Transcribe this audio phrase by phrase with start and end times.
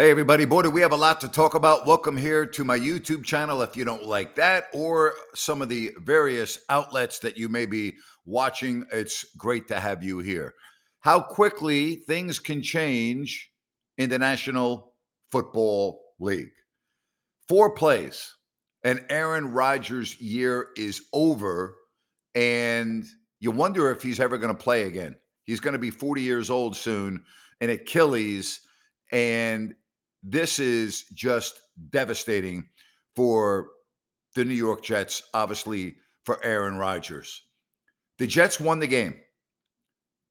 [0.00, 0.46] Hey, everybody.
[0.46, 1.86] Boy, do we have a lot to talk about.
[1.86, 3.60] Welcome here to my YouTube channel.
[3.60, 7.96] If you don't like that or some of the various outlets that you may be
[8.24, 10.54] watching, it's great to have you here.
[11.00, 13.50] How quickly things can change
[13.98, 14.94] in the National
[15.30, 16.54] Football League.
[17.46, 18.34] Four plays,
[18.82, 21.76] and Aaron Rodgers' year is over,
[22.34, 23.04] and
[23.38, 25.14] you wonder if he's ever going to play again.
[25.44, 27.22] He's going to be 40 years old soon,
[27.60, 28.60] and Achilles.
[29.12, 29.74] And
[30.22, 31.60] this is just
[31.90, 32.68] devastating
[33.16, 33.68] for
[34.34, 37.42] the New York Jets, obviously for Aaron Rodgers.
[38.18, 39.14] The Jets won the game,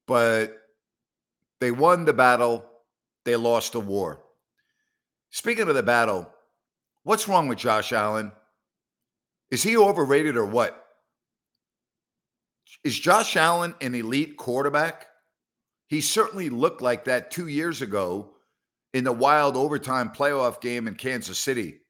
[0.06, 0.56] but
[1.60, 2.64] they won the battle,
[3.24, 4.22] they lost the war.
[5.30, 6.30] Speaking of the battle,
[7.02, 8.32] what's wrong with Josh Allen?
[9.50, 10.86] Is he overrated or what?
[12.84, 15.06] Is Josh Allen an elite quarterback?
[15.88, 18.30] He certainly looked like that two years ago
[18.92, 21.80] in the wild overtime playoff game in Kansas City.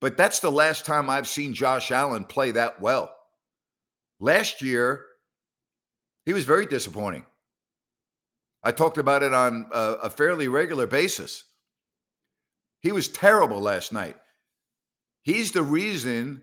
[0.00, 3.14] But that's the last time I've seen Josh Allen play that well.
[4.18, 5.04] Last year,
[6.24, 7.24] he was very disappointing.
[8.62, 11.44] I talked about it on a, a fairly regular basis.
[12.80, 14.16] He was terrible last night.
[15.22, 16.42] He's the reason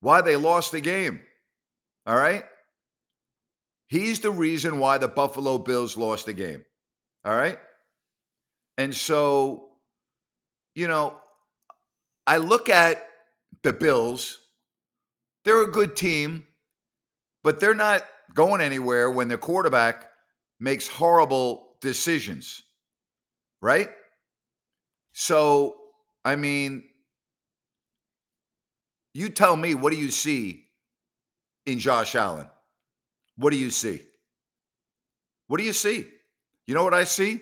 [0.00, 1.20] why they lost the game.
[2.06, 2.44] All right?
[3.88, 6.64] He's the reason why the Buffalo Bills lost the game.
[7.24, 7.58] All right?
[8.78, 9.68] And so,
[10.74, 11.16] you know,
[12.26, 13.06] I look at
[13.62, 14.38] the Bills.
[15.44, 16.46] They're a good team,
[17.42, 18.04] but they're not
[18.34, 20.10] going anywhere when their quarterback
[20.60, 22.62] makes horrible decisions.
[23.62, 23.90] Right?
[25.12, 25.76] So,
[26.24, 26.84] I mean,
[29.14, 30.66] you tell me, what do you see
[31.64, 32.48] in Josh Allen?
[33.36, 34.02] What do you see?
[35.46, 36.06] What do you see?
[36.66, 37.40] You know what I see?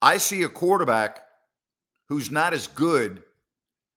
[0.00, 1.20] I see a quarterback
[2.08, 3.22] who's not as good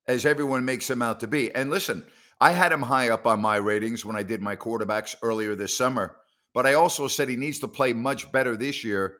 [0.07, 1.53] as everyone makes him out to be.
[1.53, 2.05] And listen,
[2.39, 5.77] I had him high up on my ratings when I did my quarterbacks earlier this
[5.77, 6.17] summer,
[6.53, 9.17] but I also said he needs to play much better this year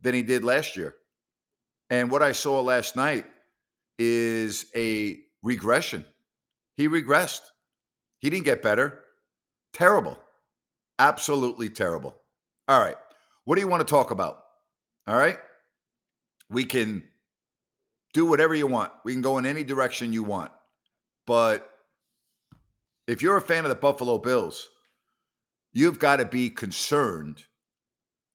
[0.00, 0.94] than he did last year.
[1.90, 3.26] And what I saw last night
[3.98, 6.04] is a regression.
[6.76, 7.42] He regressed.
[8.20, 9.00] He didn't get better.
[9.72, 10.18] Terrible.
[10.98, 12.16] Absolutely terrible.
[12.68, 12.96] All right.
[13.44, 14.44] What do you want to talk about?
[15.06, 15.38] All right.
[16.52, 17.02] We can
[18.12, 18.92] do whatever you want.
[19.04, 20.50] We can go in any direction you want.
[21.26, 21.70] But
[23.06, 24.68] if you're a fan of the Buffalo Bills,
[25.72, 27.42] you've got to be concerned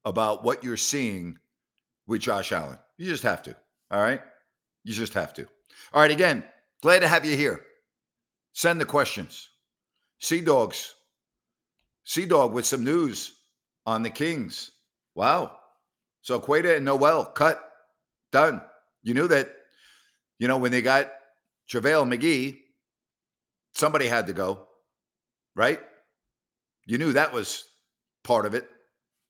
[0.06, 1.38] about what you're seeing
[2.08, 2.80] with Josh Allen.
[2.98, 3.56] You just have to.
[3.92, 4.22] All right.
[4.84, 5.46] You just have to.
[5.94, 6.12] All right.
[6.12, 6.44] Again,
[6.82, 7.62] glad to have you here.
[8.54, 9.50] Send the questions.
[10.20, 10.96] Sea Dogs.
[12.06, 13.34] Sea Dog with some news
[13.86, 14.72] on the Kings.
[15.14, 15.58] Wow.
[16.22, 17.67] So Queta and Noel cut.
[18.32, 18.62] Done.
[19.04, 19.54] You knew that,
[20.40, 21.12] you know, when they got
[21.72, 22.60] JaVale McGee,
[23.74, 24.68] somebody had to go,
[25.56, 25.80] right?
[26.86, 27.66] You knew that was
[28.24, 28.70] part of it.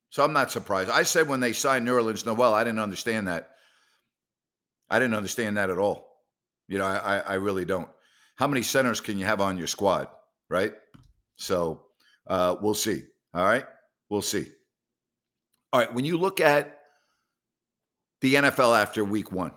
[0.09, 0.89] So I'm not surprised.
[0.89, 3.49] I said when they signed Nerlens Noel, I didn't understand that.
[4.89, 6.07] I didn't understand that at all.
[6.67, 7.89] You know, I, I really don't.
[8.35, 10.07] How many centers can you have on your squad,
[10.49, 10.73] right?
[11.35, 11.83] So
[12.27, 13.03] uh, we'll see.
[13.33, 13.65] All right.
[14.09, 14.47] We'll see.
[15.73, 15.93] All right.
[15.93, 16.76] When you look at
[18.21, 19.51] the NFL after week one.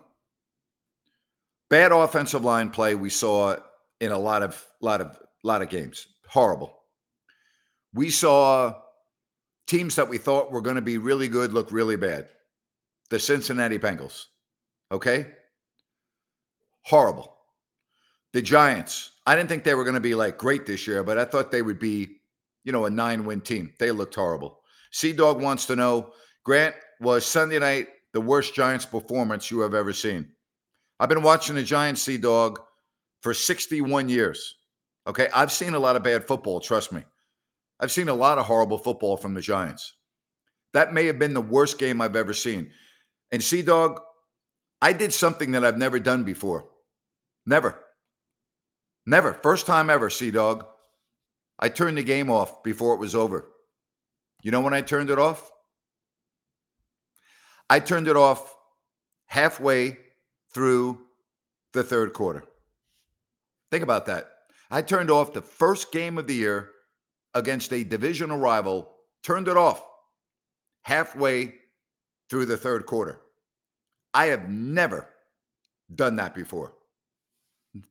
[1.69, 3.57] Bad offensive line play we saw
[4.01, 6.07] in a lot of lot of lot of games.
[6.29, 6.77] Horrible.
[7.95, 8.75] We saw
[9.67, 12.29] teams that we thought were going to be really good look really bad.
[13.11, 14.27] The Cincinnati Bengals.
[14.93, 15.27] Okay?
[16.85, 17.37] Horrible.
[18.33, 19.11] The Giants.
[19.27, 21.51] I didn't think they were going to be like great this year, but I thought
[21.51, 22.17] they would be,
[22.65, 23.73] you know, a nine win team.
[23.79, 24.61] They looked horrible.
[24.93, 26.13] Sea Dog wants to know
[26.45, 30.29] Grant was Sunday night the worst Giants performance you have ever seen.
[30.99, 32.61] I've been watching the Giants Sea Dog
[33.23, 34.57] for 61 years.
[35.07, 35.29] Okay.
[35.35, 37.03] I've seen a lot of bad football, trust me.
[37.81, 39.95] I've seen a lot of horrible football from the Giants.
[40.75, 42.71] That may have been the worst game I've ever seen.
[43.33, 44.01] And Sea Dog,
[44.83, 46.67] I did something that I've never done before.
[47.47, 47.81] Never.
[49.07, 49.35] Never.
[49.35, 50.67] First time ever, Sea Dog.
[51.59, 53.49] I turned the game off before it was over.
[54.43, 55.51] You know when I turned it off?
[57.71, 58.57] I turned it off
[59.27, 59.97] halfway
[60.53, 61.01] through
[61.73, 62.43] the third quarter.
[63.71, 64.29] Think about that.
[64.73, 66.71] I turned off the first game of the year
[67.33, 68.91] against a divisional rival,
[69.23, 69.85] turned it off
[70.83, 71.55] halfway
[72.29, 73.21] through the third quarter.
[74.13, 75.09] I have never
[75.95, 76.73] done that before.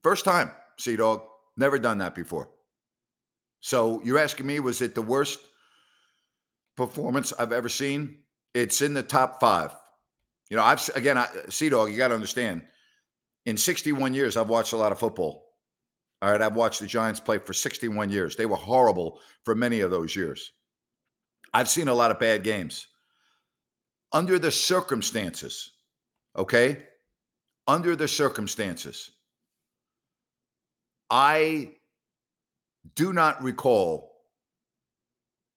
[0.04, 1.22] First time, Sea Dog,
[1.56, 2.50] never done that before.
[3.62, 5.40] So you're asking me, was it the worst
[6.76, 8.18] performance I've ever seen?
[8.54, 9.76] It's in the top five.
[10.50, 12.64] You know, I've again, Sea Dog, you got to understand.
[13.46, 15.46] In 61 years, I've watched a lot of football.
[16.22, 18.36] All right, I've watched the Giants play for 61 years.
[18.36, 20.52] They were horrible for many of those years.
[21.54, 22.88] I've seen a lot of bad games.
[24.12, 25.72] Under the circumstances,
[26.36, 26.84] okay?
[27.68, 29.12] Under the circumstances,
[31.10, 31.72] I
[32.96, 34.12] do not recall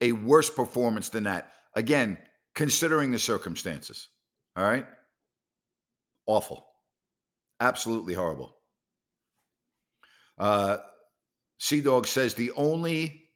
[0.01, 1.53] a worse performance than that.
[1.75, 2.19] Again,
[2.55, 4.09] considering the circumstances.
[4.57, 4.87] All right.
[6.27, 6.67] Awful.
[7.61, 8.57] Absolutely horrible.
[10.39, 10.79] Uh,
[11.59, 13.29] Sea Dog says the only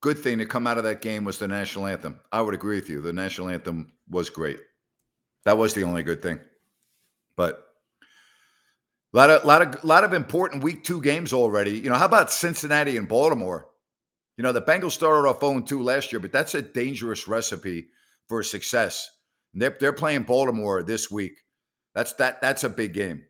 [0.00, 2.20] good thing to come out of that game was the national anthem.
[2.32, 3.00] I would agree with you.
[3.00, 4.60] The national anthem was great.
[5.44, 6.40] That was the only good thing.
[7.36, 7.64] But
[9.12, 11.72] a lot of lot of lot of important week two games already.
[11.72, 13.66] You know, how about Cincinnati and Baltimore?
[14.36, 17.88] You know, the Bengals started off 0-2 last year, but that's a dangerous recipe
[18.30, 19.10] for success.
[19.52, 21.42] They're, they're playing Baltimore this week.
[21.96, 23.24] That's that that's a big game.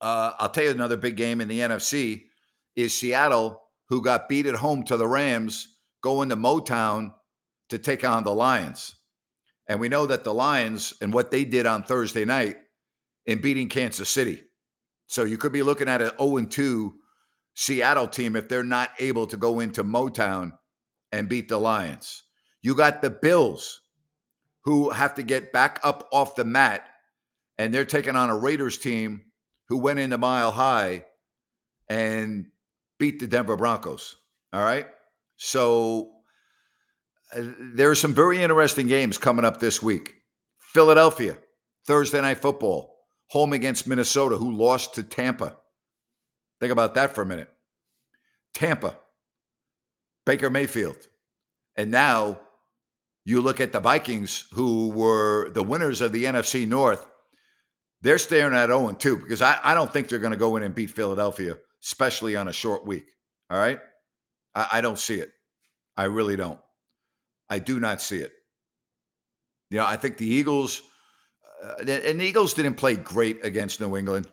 [0.00, 2.22] Uh, I'll tell you another big game in the NFC
[2.74, 7.12] is Seattle, who got beat at home to the Rams, going to Motown
[7.68, 8.94] to take on the Lions.
[9.66, 12.56] And we know that the Lions and what they did on Thursday night
[13.26, 14.42] in beating Kansas City.
[15.08, 16.94] So you could be looking at an 0 2
[17.54, 20.52] Seattle team if they're not able to go into Motown
[21.12, 22.22] and beat the Lions.
[22.62, 23.82] You got the Bills
[24.68, 26.86] who have to get back up off the mat
[27.56, 29.22] and they're taking on a Raiders team
[29.70, 31.06] who went into Mile High
[31.88, 32.44] and
[32.98, 34.16] beat the Denver Broncos.
[34.52, 34.86] All right.
[35.38, 36.10] So
[37.34, 37.44] uh,
[37.74, 40.16] there are some very interesting games coming up this week.
[40.58, 41.38] Philadelphia,
[41.86, 42.94] Thursday night football,
[43.28, 45.56] home against Minnesota, who lost to Tampa.
[46.60, 47.48] Think about that for a minute.
[48.52, 48.98] Tampa,
[50.26, 50.98] Baker Mayfield.
[51.74, 52.40] And now
[53.28, 57.06] you look at the Vikings, who were the winners of the NFC North.
[58.00, 60.62] They're staring at 0 2 because I, I don't think they're going to go in
[60.62, 63.04] and beat Philadelphia, especially on a short week.
[63.50, 63.80] All right.
[64.54, 65.30] I, I don't see it.
[65.94, 66.58] I really don't.
[67.50, 68.32] I do not see it.
[69.68, 70.80] You know, I think the Eagles,
[71.62, 74.26] uh, and the Eagles didn't play great against New England,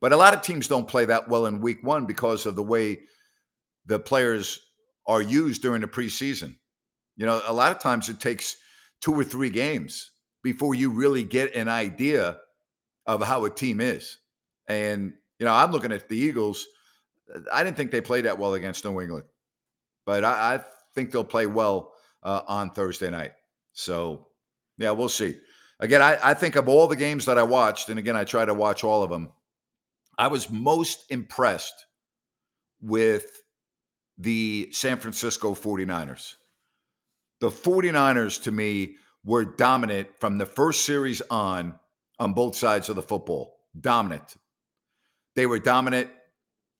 [0.00, 2.62] but a lot of teams don't play that well in week one because of the
[2.62, 3.00] way
[3.86, 4.60] the players
[5.08, 6.54] are used during the preseason.
[7.16, 8.56] You know, a lot of times it takes
[9.00, 10.10] two or three games
[10.42, 12.38] before you really get an idea
[13.06, 14.18] of how a team is.
[14.68, 16.66] And, you know, I'm looking at the Eagles.
[17.52, 19.24] I didn't think they played that well against New England,
[20.06, 20.60] but I, I
[20.94, 21.92] think they'll play well
[22.22, 23.32] uh, on Thursday night.
[23.72, 24.28] So,
[24.78, 25.36] yeah, we'll see.
[25.80, 28.44] Again, I, I think of all the games that I watched, and again, I try
[28.44, 29.30] to watch all of them,
[30.18, 31.86] I was most impressed
[32.80, 33.42] with
[34.18, 36.34] the San Francisco 49ers.
[37.42, 41.74] The 49ers, to me, were dominant from the first series on
[42.20, 43.56] on both sides of the football.
[43.80, 44.36] Dominant.
[45.34, 46.08] They were dominant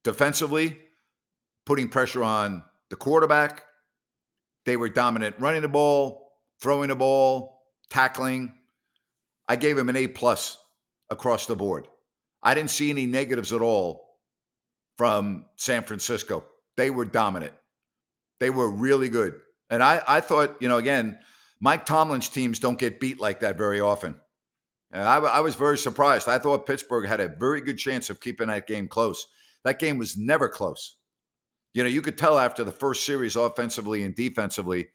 [0.05, 0.79] defensively,
[1.67, 3.65] putting pressure on the quarterback.
[4.65, 6.31] They were dominant running the ball,
[6.61, 8.55] throwing the ball, tackling.
[9.49, 10.59] I gave him an A plus
[11.11, 11.89] across the board.
[12.41, 14.17] I didn't see any negatives at all
[14.97, 16.45] from San Francisco.
[16.77, 17.55] They were dominant.
[18.39, 19.41] They were really good.
[19.73, 21.19] And I, I thought, you know, again,
[21.59, 24.15] Mike Tomlin's teams don't get beat like that very often.
[24.93, 26.29] And I, I was very surprised.
[26.29, 29.27] I thought Pittsburgh had a very good chance of keeping that game close.
[29.65, 30.97] That game was never close.
[31.73, 34.89] You know, you could tell after the first series, offensively and defensively,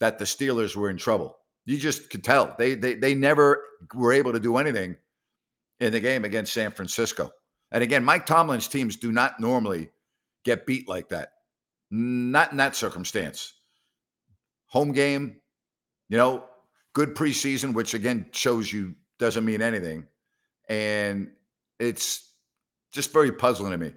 [0.00, 1.36] that the Steelers were in trouble.
[1.64, 2.56] You just could tell.
[2.58, 3.62] They they they never
[3.94, 4.96] were able to do anything
[5.78, 7.30] in the game against San Francisco.
[7.70, 9.90] And again, Mike Tomlin's teams do not normally
[10.44, 11.34] get beat like that.
[11.92, 13.52] Not in that circumstance.
[14.68, 15.36] Home game,
[16.08, 16.44] you know,
[16.92, 20.06] good preseason, which again shows you doesn't mean anything.
[20.68, 21.30] And
[21.78, 22.30] it's
[22.92, 23.92] just very puzzling to me.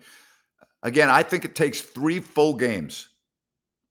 [0.83, 3.09] Again, I think it takes three full games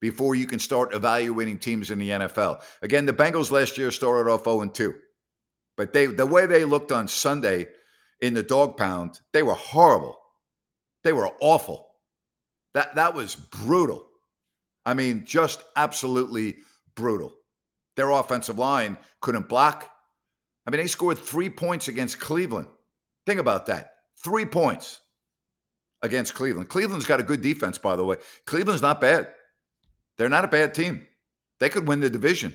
[0.01, 2.63] before you can start evaluating teams in the NFL.
[2.83, 4.95] Again, the Bengals last year started off 0 2.
[5.77, 7.69] But they the way they looked on Sunday
[8.21, 10.19] in the dog pound, they were horrible.
[11.05, 11.89] They were awful.
[12.75, 14.07] That that was brutal.
[14.85, 16.57] I mean, just absolutely
[17.01, 17.35] brutal.
[17.97, 19.91] Their offensive line couldn't block.
[20.67, 22.69] I mean, they scored three points against Cleveland.
[23.27, 23.95] Think about that.
[24.23, 25.01] Three points
[26.03, 26.69] against Cleveland.
[26.69, 28.17] Cleveland's got a good defense, by the way.
[28.47, 29.29] Cleveland's not bad.
[30.17, 31.07] They're not a bad team.
[31.59, 32.55] They could win the division.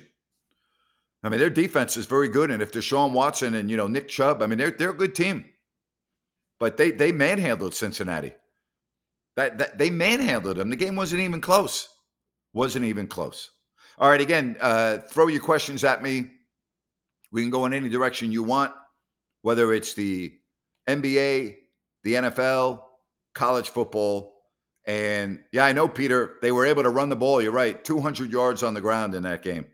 [1.22, 2.50] I mean, their defense is very good.
[2.50, 5.14] And if Deshaun Watson and you know Nick Chubb, I mean, they're they're a good
[5.14, 5.44] team.
[6.60, 8.32] But they they manhandled Cincinnati.
[9.36, 10.70] That, that they manhandled them.
[10.70, 11.88] The game wasn't even close.
[12.54, 13.50] Wasn't even close.
[13.98, 16.30] All right, again, uh, throw your questions at me.
[17.32, 18.72] We can go in any direction you want.
[19.42, 20.34] whether it's the
[20.88, 21.56] NBA,
[22.02, 22.82] the NFL,
[23.34, 24.34] college football.
[24.86, 27.40] And yeah, I know, Peter, they were able to run the ball.
[27.40, 27.84] You're right.
[27.84, 29.66] 200 yards on the ground in that game.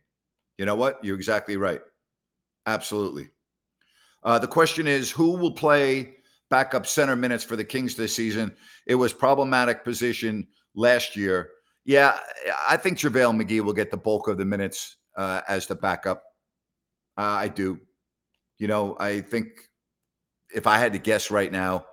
[0.59, 1.03] You know what?
[1.03, 1.81] You're exactly right.
[2.67, 3.31] Absolutely.
[4.23, 6.17] Uh, the question is who will play
[6.51, 8.55] backup center minutes for the Kings this season?
[8.87, 11.49] It was problematic position last year.
[11.85, 12.19] Yeah,
[12.69, 16.23] I think JaVale McGee will get the bulk of the minutes uh, as the backup.
[17.19, 17.81] Uh, I do.
[18.59, 19.49] You know, I think
[20.55, 21.87] if I had to guess right now,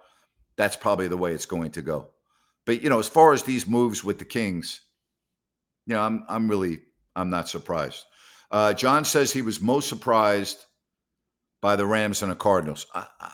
[0.57, 2.09] that's probably the way it's going to go.
[2.65, 4.81] But you know, as far as these moves with the Kings,
[5.87, 6.79] you know, I'm I'm really
[7.15, 8.03] I'm not surprised.
[8.51, 10.65] Uh, John says he was most surprised
[11.61, 12.85] by the Rams and the Cardinals.
[12.93, 13.33] I, I,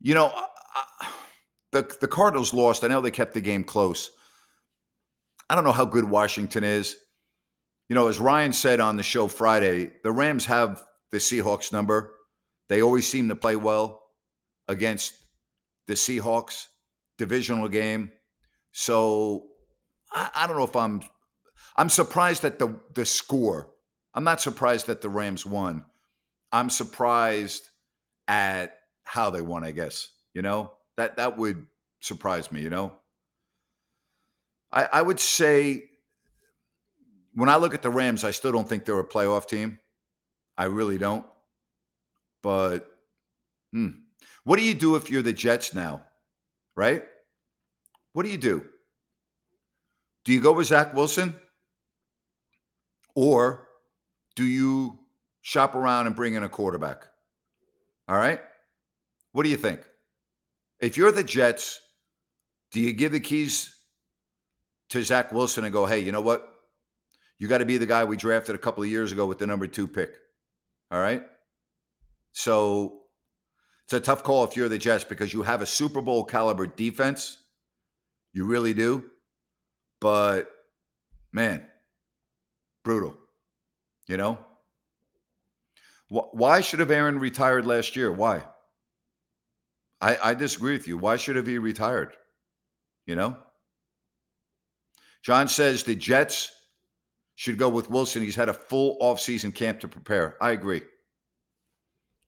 [0.00, 1.08] you know, I,
[1.72, 2.84] the the Cardinals lost.
[2.84, 4.10] I know they kept the game close.
[5.48, 6.96] I don't know how good Washington is.
[7.88, 10.82] You know, as Ryan said on the show Friday, the Rams have
[11.12, 12.14] the Seahawks number.
[12.68, 14.02] They always seem to play well
[14.68, 15.14] against
[15.86, 16.66] the Seahawks
[17.18, 18.10] divisional game.
[18.72, 19.48] So
[20.10, 21.02] I, I don't know if I'm
[21.76, 23.70] I'm surprised at the the score.
[24.14, 25.84] I'm not surprised that the Rams won.
[26.52, 27.68] I'm surprised
[28.28, 30.08] at how they won, I guess.
[30.32, 31.66] You know, that that would
[32.00, 32.92] surprise me, you know.
[34.74, 35.84] I, I would say
[37.34, 39.78] when I look at the Rams, I still don't think they're a playoff team.
[40.58, 41.24] I really don't.
[42.42, 42.86] But
[43.72, 43.88] hmm,
[44.42, 46.02] what do you do if you're the Jets now?
[46.76, 47.04] Right?
[48.12, 48.64] What do you do?
[50.24, 51.34] Do you go with Zach Wilson?
[53.14, 53.68] Or
[54.34, 54.98] do you
[55.42, 57.04] shop around and bring in a quarterback?
[58.08, 58.40] All right.
[59.32, 59.80] What do you think?
[60.80, 61.80] If you're the Jets,
[62.72, 63.74] do you give the keys
[64.90, 66.48] to Zach Wilson and go, hey, you know what?
[67.38, 69.46] You got to be the guy we drafted a couple of years ago with the
[69.46, 70.14] number two pick.
[70.90, 71.22] All right.
[72.32, 73.00] So
[73.84, 76.66] it's a tough call if you're the Jets because you have a Super Bowl caliber
[76.66, 77.38] defense.
[78.32, 79.04] You really do.
[80.00, 80.50] But
[81.32, 81.66] man,
[82.84, 83.16] brutal.
[84.06, 84.38] You know?
[86.08, 88.12] Why should have Aaron retired last year?
[88.12, 88.42] Why?
[90.00, 90.98] I, I disagree with you.
[90.98, 92.12] Why should have he retired?
[93.06, 93.36] You know?
[95.24, 96.52] John says the Jets
[97.34, 98.22] should go with Wilson.
[98.22, 100.36] He's had a full offseason camp to prepare.
[100.40, 100.82] I agree.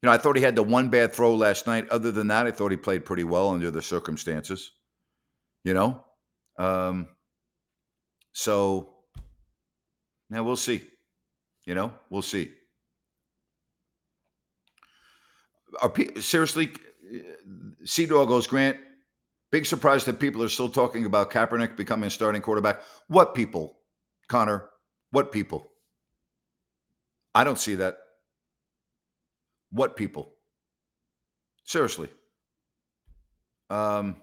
[0.03, 1.89] You know, I thought he had the one bad throw last night.
[1.91, 4.73] Other than that, I thought he played pretty well under the circumstances.
[5.65, 6.05] You know,
[6.59, 7.09] um,
[8.33, 8.95] so
[10.31, 10.83] now we'll see.
[11.65, 12.53] You know, we'll see.
[15.83, 16.73] Are pe- seriously?
[17.85, 18.79] Sea Dog goes Grant.
[19.53, 22.81] Big surprise that people are still talking about Kaepernick becoming a starting quarterback.
[23.09, 23.79] What people,
[24.29, 24.69] Connor?
[25.13, 25.71] What people?
[27.35, 27.97] I don't see that.
[29.71, 30.33] What people?
[31.65, 32.09] Seriously.
[33.71, 34.17] Um,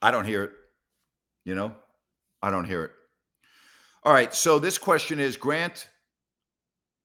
[0.00, 0.52] I don't hear it.
[1.44, 1.74] You know,
[2.42, 2.92] I don't hear it.
[4.04, 4.34] All right.
[4.34, 5.88] So this question is Grant,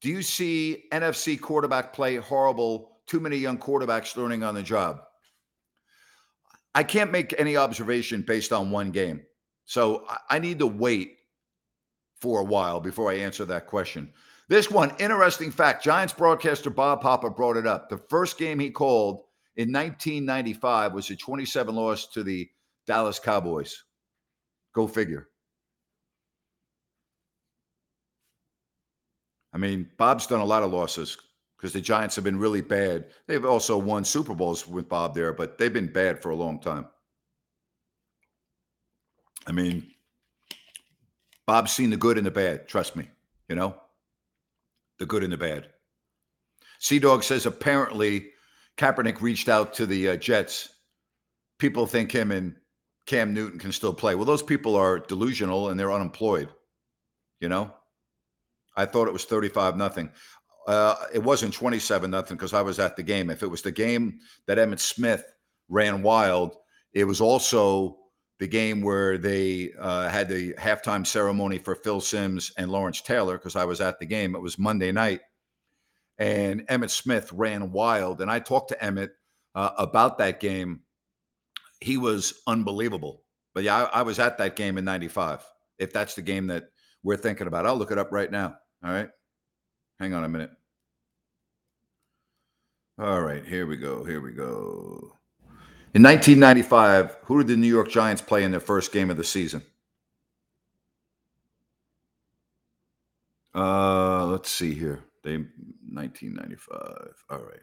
[0.02, 2.98] do you see NFC quarterback play horrible?
[3.08, 5.02] Too many young quarterbacks learning on the job.
[6.78, 9.24] I can't make any observation based on one game.
[9.66, 11.18] So I need to wait
[12.22, 14.14] for a while before I answer that question.
[14.48, 17.90] This one, interesting fact Giants broadcaster Bob Papa brought it up.
[17.90, 19.24] The first game he called
[19.56, 22.48] in 1995 was a 27 loss to the
[22.86, 23.84] Dallas Cowboys.
[24.76, 25.30] Go figure.
[29.52, 31.18] I mean, Bob's done a lot of losses
[31.58, 33.06] because the Giants have been really bad.
[33.26, 36.60] They've also won Super Bowls with Bob there, but they've been bad for a long
[36.60, 36.86] time.
[39.48, 39.88] I mean,
[41.46, 42.68] Bob's seen the good and the bad.
[42.68, 43.10] Trust me,
[43.50, 43.76] you know
[45.00, 45.68] the good and the bad.
[46.80, 48.32] Sea Dog says apparently
[48.78, 50.70] Kaepernick reached out to the uh, Jets.
[51.60, 52.56] People think him and
[53.06, 54.16] Cam Newton can still play.
[54.16, 56.50] Well, those people are delusional and they're unemployed.
[57.40, 57.74] You know,
[58.76, 60.12] I thought it was 35 nothing.
[60.68, 63.30] Uh, it wasn't 27 nothing because I was at the game.
[63.30, 65.24] If it was the game that Emmitt Smith
[65.70, 66.58] ran wild,
[66.94, 67.98] it was also
[68.40, 73.38] the game where they uh, had the halftime ceremony for Phil Simms and Lawrence Taylor,
[73.38, 74.36] because I was at the game.
[74.36, 75.22] It was Monday night.
[76.20, 78.22] And Emmitt Smith ran wild.
[78.22, 79.12] And I talked to Emmitt
[79.56, 80.82] uh, about that game.
[81.80, 83.24] He was unbelievable.
[83.56, 85.46] But yeah, I, I was at that game in 95,
[85.80, 86.66] if that's the game that
[87.04, 87.66] we're thinking about.
[87.66, 88.56] I'll look it up right now.
[88.84, 89.10] All right.
[90.00, 90.52] Hang on a minute.
[93.00, 93.46] All right.
[93.46, 94.04] Here we go.
[94.04, 95.14] Here we go.
[95.94, 99.24] In 1995, who did the New York Giants play in their first game of the
[99.24, 99.62] season?
[103.56, 105.04] Uh, let's see here.
[105.24, 107.14] They 1995.
[107.30, 107.60] All right.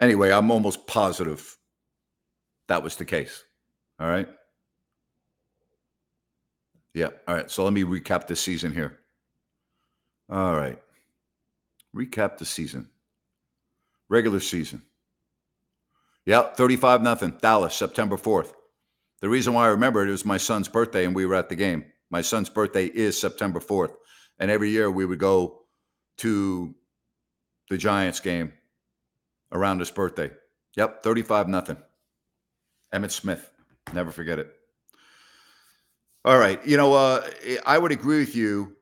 [0.00, 1.56] Anyway, I'm almost positive
[2.70, 3.42] that was the case.
[3.98, 4.28] All right.
[6.94, 7.08] Yeah.
[7.26, 7.50] All right.
[7.50, 9.00] So let me recap the season here.
[10.30, 10.80] All right.
[11.94, 12.88] Recap the season.
[14.10, 14.82] Regular season.
[16.26, 17.38] Yep, 35 nothing.
[17.40, 18.52] Dallas, September 4th.
[19.20, 21.56] The reason why I remember it was my son's birthday and we were at the
[21.56, 21.84] game.
[22.10, 23.94] My son's birthday is September 4th.
[24.38, 25.62] And every year we would go
[26.18, 26.74] to
[27.68, 28.52] the Giants game
[29.52, 30.30] around his birthday.
[30.76, 31.76] Yep, 35 nothing.
[32.92, 33.50] Emmitt Smith.
[33.92, 34.52] Never forget it.
[36.24, 36.64] All right.
[36.66, 37.28] You know, uh,
[37.64, 38.76] I would agree with you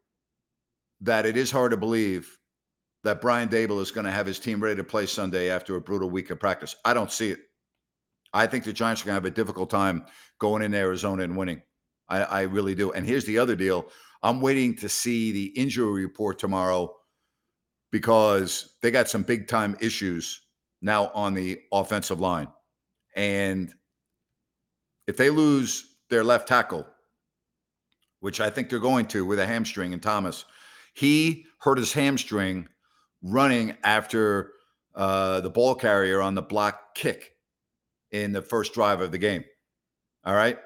[1.02, 2.37] that it is hard to believe
[3.04, 5.80] that Brian Daboll is going to have his team ready to play Sunday after a
[5.80, 6.76] brutal week of practice.
[6.84, 7.40] I don't see it.
[8.32, 10.04] I think the Giants are going to have a difficult time
[10.38, 11.62] going in Arizona and winning.
[12.08, 12.92] I, I really do.
[12.92, 13.90] And here's the other deal
[14.22, 16.94] I'm waiting to see the injury report tomorrow
[17.90, 20.40] because they got some big time issues
[20.82, 22.48] now on the offensive line.
[23.16, 23.72] And
[25.06, 26.86] if they lose their left tackle,
[28.20, 30.44] which I think they're going to with a hamstring and Thomas,
[30.94, 32.68] he hurt his hamstring
[33.22, 34.52] running after
[34.94, 37.32] uh, the ball carrier on the block kick
[38.10, 39.44] in the first drive of the game.
[40.24, 40.58] All right.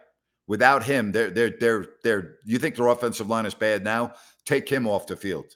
[0.49, 4.13] Without him, they're they're they're they're you think their offensive line is bad now?
[4.45, 5.47] Take him off the field.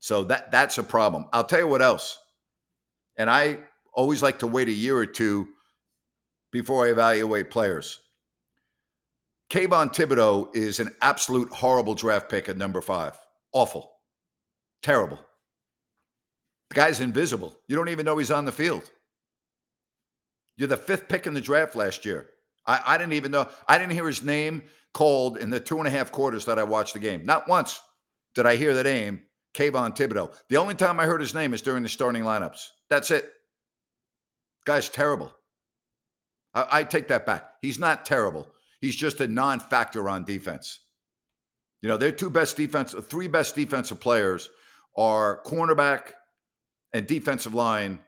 [0.00, 1.26] So that that's a problem.
[1.32, 2.18] I'll tell you what else.
[3.16, 3.58] And I
[3.94, 5.48] always like to wait a year or two
[6.52, 8.00] before I evaluate players.
[9.50, 13.18] Kayvon Thibodeaux is an absolute horrible draft pick at number five.
[13.52, 13.90] Awful.
[14.82, 15.18] Terrible.
[16.70, 17.56] The guy's invisible.
[17.68, 18.90] You don't even know he's on the field.
[20.56, 22.30] You're the fifth pick in the draft last year.
[22.66, 23.48] I, I didn't even know.
[23.68, 24.62] I didn't hear his name
[24.94, 27.24] called in the two and a half quarters that I watched the game.
[27.24, 27.80] Not once
[28.34, 29.22] did I hear the name
[29.54, 30.32] Kayvon Thibodeaux.
[30.48, 32.68] The only time I heard his name is during the starting lineups.
[32.88, 33.30] That's it.
[34.64, 35.32] Guy's terrible.
[36.54, 37.44] I, I take that back.
[37.62, 38.46] He's not terrible.
[38.80, 40.80] He's just a non-factor on defense.
[41.82, 44.50] You know, their two best defense, three best defensive players
[44.96, 46.12] are cornerback
[46.92, 47.98] and defensive line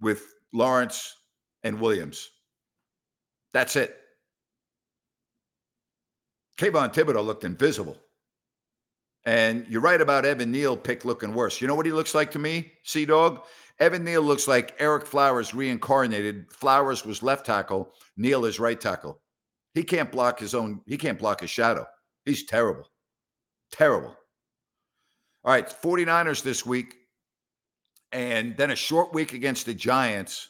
[0.00, 1.16] with Lawrence
[1.62, 2.30] and Williams.
[3.52, 3.98] That's it.
[6.58, 7.96] Kayvon Thibodeaux looked invisible.
[9.24, 11.60] And you're right about Evan Neal pick looking worse.
[11.60, 13.42] You know what he looks like to me, Sea Dog?
[13.78, 16.46] Evan Neal looks like Ereck Flowers reincarnated.
[16.52, 19.20] Flowers was left tackle, Neal is right tackle.
[19.74, 21.86] He can't block his own, he can't block his shadow.
[22.24, 22.88] He's terrible.
[23.70, 24.14] Terrible.
[25.44, 26.96] All right, 49ers this week,
[28.12, 30.48] and then a short week against the Giants.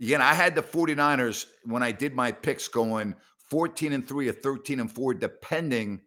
[0.00, 3.14] Again, I had the 49ers when I did my picks going
[3.50, 6.00] 14 and 3 or 13 and 4, depending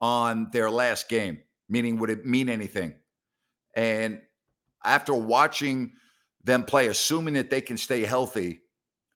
[0.00, 2.94] on their last game, meaning would it mean anything?
[3.74, 4.20] And
[4.84, 5.92] after watching
[6.42, 8.62] them play, assuming that they can stay healthy,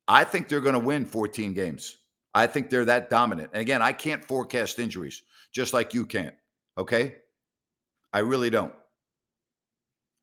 [0.06, 1.96] I think they're going to win 14 games.
[2.34, 3.50] I think they're that dominant.
[3.52, 6.34] And again, I can't forecast injuries, just like you can't.
[6.76, 7.16] Okay.
[8.12, 8.72] I really don't.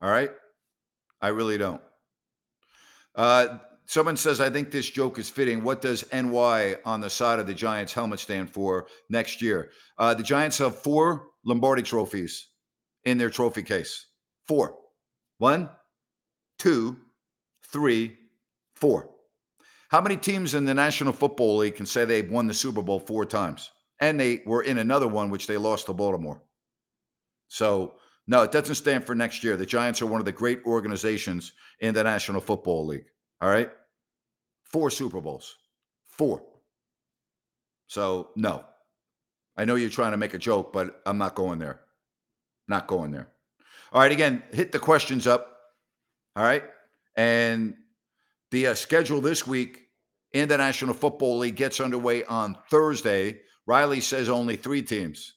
[0.01, 0.31] All right.
[1.21, 1.81] I really don't.
[3.15, 5.63] Uh, someone says, I think this joke is fitting.
[5.63, 9.71] What does NY on the side of the Giants helmet stand for next year?
[9.97, 12.47] Uh, the Giants have four Lombardi trophies
[13.03, 14.07] in their trophy case.
[14.47, 14.77] Four.
[15.37, 15.69] One,
[16.57, 16.97] two,
[17.71, 18.17] three,
[18.75, 19.09] four.
[19.89, 22.99] How many teams in the National Football League can say they've won the Super Bowl
[22.99, 23.71] four times?
[23.99, 26.41] And they were in another one, which they lost to Baltimore.
[27.49, 27.95] So,
[28.27, 29.57] no, it doesn't stand for next year.
[29.57, 33.05] The Giants are one of the great organizations in the National Football League.
[33.41, 33.69] All right.
[34.63, 35.57] Four Super Bowls.
[36.07, 36.43] Four.
[37.87, 38.63] So, no.
[39.57, 41.81] I know you're trying to make a joke, but I'm not going there.
[42.67, 43.27] Not going there.
[43.91, 44.11] All right.
[44.11, 45.57] Again, hit the questions up.
[46.35, 46.63] All right.
[47.17, 47.75] And
[48.51, 49.87] the uh, schedule this week
[50.31, 53.39] in the National Football League gets underway on Thursday.
[53.65, 55.33] Riley says only three teams.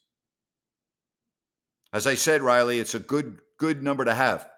[1.94, 4.48] As I said, Riley, it's a good good number to have.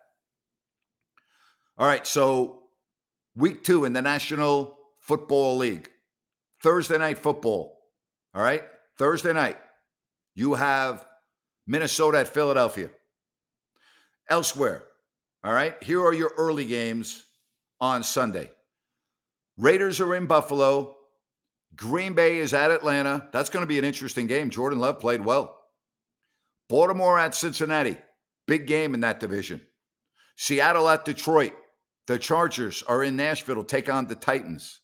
[1.76, 2.62] All right, so
[3.36, 5.90] week two in the National Football League,
[6.62, 7.78] Thursday night football.
[8.34, 8.64] All right,
[8.96, 9.58] Thursday night,
[10.34, 11.06] you have
[11.66, 12.88] Minnesota at Philadelphia.
[14.30, 14.84] Elsewhere,
[15.44, 17.22] all right, here are your early games
[17.82, 18.50] on Sunday.
[19.58, 20.96] Raiders are in Buffalo.
[21.76, 23.28] Green Bay is at Atlanta.
[23.30, 24.48] That's going to be an interesting game.
[24.48, 25.55] Jordan Love played well.
[26.68, 27.96] Baltimore at Cincinnati.
[28.46, 29.60] Big game in that division.
[30.36, 31.52] Seattle at Detroit.
[32.06, 34.80] The Chargers are in Nashville to take on the Titans.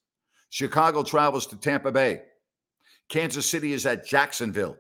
[0.51, 2.23] Chicago travels to Tampa Bay.
[3.09, 4.77] Kansas City is at Jacksonville.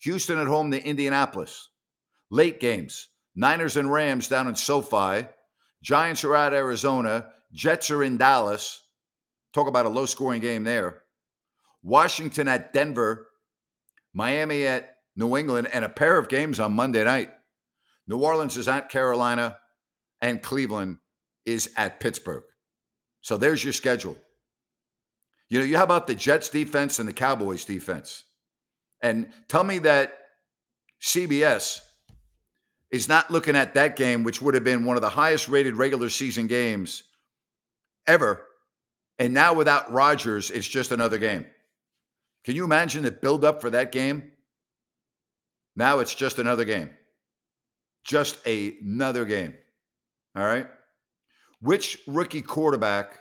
[0.00, 1.68] Houston at home to Indianapolis.
[2.30, 3.08] Late games.
[3.34, 5.26] Niners and Rams down in SoFi.
[5.82, 7.26] Giants are at Arizona.
[7.52, 8.82] Jets are in Dallas.
[9.52, 11.02] Talk about a low scoring game there.
[11.82, 13.28] Washington at Denver.
[14.14, 17.30] Miami at New England, and a pair of games on Monday night.
[18.06, 19.58] New Orleans is at Carolina,
[20.20, 20.98] and Cleveland
[21.44, 22.44] is at Pittsburgh.
[23.20, 24.16] So there's your schedule.
[25.48, 28.24] You know, you how about the Jets defense and the Cowboys defense?
[29.02, 30.18] And tell me that
[31.02, 31.80] CBS
[32.90, 35.74] is not looking at that game, which would have been one of the highest rated
[35.74, 37.02] regular season games
[38.06, 38.46] ever.
[39.18, 41.46] And now without Rodgers, it's just another game.
[42.44, 44.32] Can you imagine the build up for that game?
[45.76, 46.90] Now it's just another game.
[48.04, 49.54] Just a, another game.
[50.36, 50.66] All right.
[51.60, 53.18] Which rookie quarterback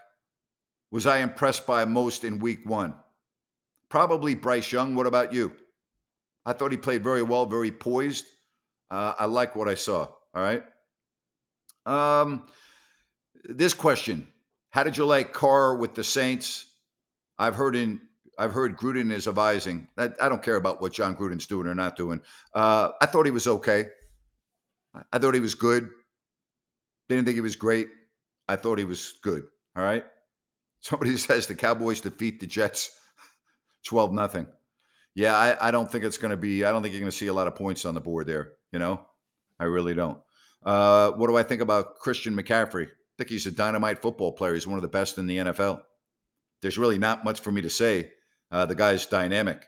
[0.92, 2.96] was I impressed by most in week one?
[3.90, 4.96] Probably Bryce Young.
[4.96, 5.54] What about you?
[6.46, 8.26] I thought he played very well, very poised.
[8.90, 10.08] Uh, I like what I saw.
[10.34, 10.64] All right.
[11.86, 12.48] Um,
[13.44, 14.28] this question:
[14.72, 16.66] How did you like Carr with the Saints?
[17.38, 18.02] I've heard in
[18.42, 19.88] I've heard Gruden is advising.
[20.00, 22.20] I, I don't care about what Jon Gruden's doing or not doing.
[22.56, 23.86] Uh, I thought he was okay.
[25.14, 25.92] I thought he was good.
[27.08, 27.90] Didn't think he was great.
[28.50, 29.44] I thought he was good.
[29.76, 30.04] All right.
[30.82, 32.90] Somebody says the Cowboys defeat the Jets
[33.86, 34.48] 12 nothing.
[35.14, 37.18] Yeah, I, I don't think it's going to be, I don't think you're going to
[37.18, 38.54] see a lot of points on the board there.
[38.72, 39.06] You know,
[39.60, 40.18] I really don't.
[40.66, 42.88] Uh, what do I think about Christian McCaffrey?
[42.88, 44.56] I think he's a dynamite football player.
[44.56, 45.84] He's one of the best in the NFL.
[46.64, 48.10] There's really not much for me to say
[48.52, 49.68] uh, the guy's dynamic,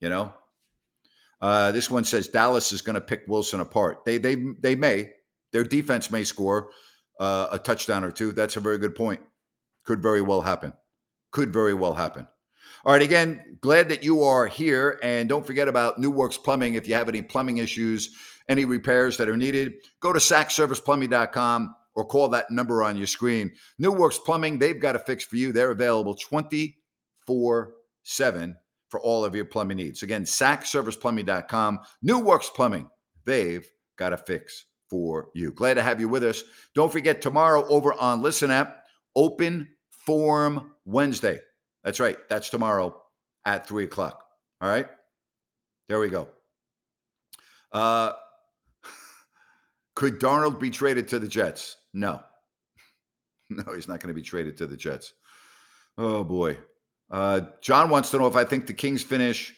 [0.00, 0.32] you know.
[1.40, 4.04] Uh, this one says Dallas is going to pick Wilson apart.
[4.04, 5.10] They they they may.
[5.52, 6.70] Their defense may score
[7.20, 8.32] uh, a touchdown or two.
[8.32, 9.20] That's a very good point.
[9.84, 10.72] Could very well happen.
[11.30, 12.26] Could very well happen.
[12.84, 13.02] All right.
[13.02, 16.74] Again, glad that you are here, and don't forget about New Works Plumbing.
[16.74, 18.16] If you have any plumbing issues,
[18.48, 23.52] any repairs that are needed, go to sackserviceplumbing.com or call that number on your screen.
[23.78, 25.52] New Works Plumbing, they've got a fix for you.
[25.52, 27.72] They're available 24
[28.04, 28.56] seven
[28.88, 30.02] for all of your plumbing needs.
[30.02, 31.80] Again, sackserviceplumbing.com.
[32.02, 32.88] New Works Plumbing,
[33.24, 35.50] they've got a fix for you.
[35.50, 36.44] Glad to have you with us.
[36.74, 38.84] Don't forget tomorrow over on Listen App,
[39.16, 41.40] Open Forum Wednesday.
[41.82, 42.16] That's right.
[42.28, 43.02] That's tomorrow
[43.44, 44.24] at three o'clock.
[44.60, 44.86] All right.
[45.88, 46.28] There we go.
[47.72, 48.12] Uh,
[49.96, 51.76] could Darnold be traded to the Jets?
[51.92, 52.20] No.
[53.50, 55.12] No, he's not going to be traded to the Jets.
[55.98, 56.56] Oh boy.
[57.14, 59.54] Uh, John wants to know if I think the Kings finish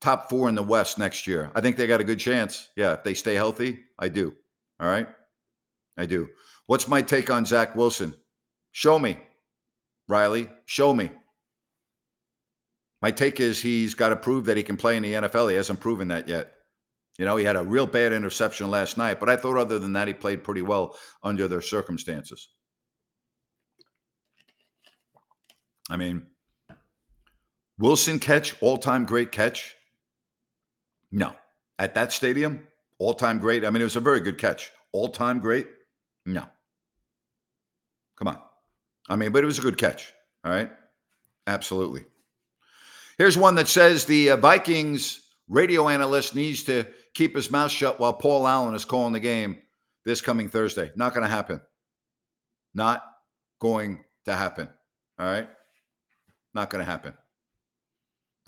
[0.00, 1.52] top four in the West next year.
[1.54, 2.70] I think they got a good chance.
[2.74, 4.34] Yeah, if they stay healthy, I do.
[4.80, 5.06] All right.
[5.98, 6.30] I do.
[6.68, 8.14] What's my take on Zach Wilson?
[8.72, 9.18] Show me,
[10.08, 10.48] Riley.
[10.64, 11.10] Show me.
[13.02, 15.50] My take is he's got to prove that he can play in the NFL.
[15.50, 16.50] He hasn't proven that yet.
[17.18, 19.92] You know, he had a real bad interception last night, but I thought other than
[19.92, 22.48] that, he played pretty well under their circumstances.
[25.90, 26.22] I mean,
[27.80, 29.74] Wilson catch, all time great catch?
[31.10, 31.34] No.
[31.78, 32.66] At that stadium,
[32.98, 33.64] all time great.
[33.64, 34.70] I mean, it was a very good catch.
[34.92, 35.66] All time great?
[36.26, 36.44] No.
[38.18, 38.38] Come on.
[39.08, 40.12] I mean, but it was a good catch.
[40.44, 40.70] All right.
[41.46, 42.04] Absolutely.
[43.16, 47.98] Here's one that says the uh, Vikings radio analyst needs to keep his mouth shut
[47.98, 49.58] while Paul Allen is calling the game
[50.04, 50.92] this coming Thursday.
[50.96, 51.62] Not going to happen.
[52.74, 53.02] Not
[53.58, 54.68] going to happen.
[55.18, 55.48] All right.
[56.52, 57.14] Not going to happen.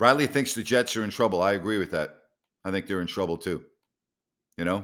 [0.03, 1.41] Riley thinks the Jets are in trouble.
[1.41, 2.17] I agree with that.
[2.65, 3.63] I think they're in trouble too.
[4.57, 4.83] You know?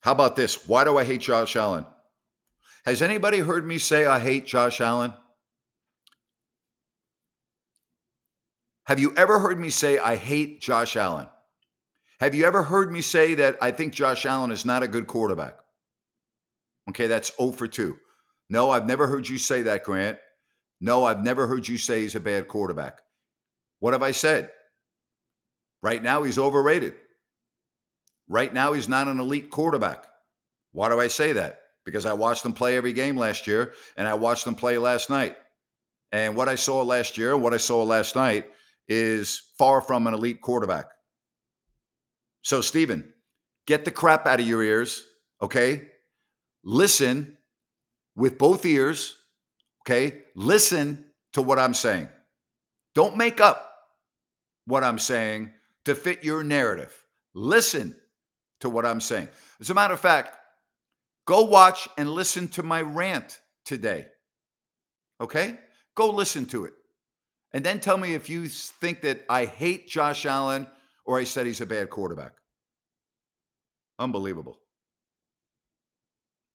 [0.00, 0.66] How about this?
[0.66, 1.84] Why do I hate Josh Allen?
[2.86, 5.12] Has anybody heard me say I hate Josh Allen?
[8.86, 11.26] Have you ever heard me say I hate Josh Allen?
[12.20, 15.06] Have you ever heard me say that I think Josh Allen is not a good
[15.06, 15.56] quarterback?
[16.88, 17.94] Okay, that's 0 for 2.
[18.48, 20.16] No, I've never heard you say that, Grant.
[20.80, 23.03] No, I've never heard you say he's a bad quarterback.
[23.84, 24.48] What have I said?
[25.82, 26.94] Right now, he's overrated.
[28.30, 30.06] Right now, he's not an elite quarterback.
[30.72, 31.58] Why do I say that?
[31.84, 35.10] Because I watched him play every game last year and I watched him play last
[35.10, 35.36] night.
[36.12, 38.46] And what I saw last year, what I saw last night
[38.88, 40.86] is far from an elite quarterback.
[42.40, 43.12] So, Stephen,
[43.66, 45.04] get the crap out of your ears,
[45.42, 45.88] okay?
[46.64, 47.36] Listen
[48.16, 49.18] with both ears,
[49.82, 50.22] okay?
[50.34, 52.08] Listen to what I'm saying.
[52.94, 53.72] Don't make up
[54.66, 55.50] what I'm saying
[55.84, 56.92] to fit your narrative.
[57.34, 57.94] Listen
[58.60, 59.28] to what I'm saying.
[59.60, 60.36] As a matter of fact,
[61.26, 64.06] go watch and listen to my rant today.
[65.20, 65.58] Okay?
[65.94, 66.72] Go listen to it.
[67.52, 70.66] And then tell me if you think that I hate Josh Allen
[71.04, 72.32] or I said he's a bad quarterback.
[73.98, 74.58] Unbelievable.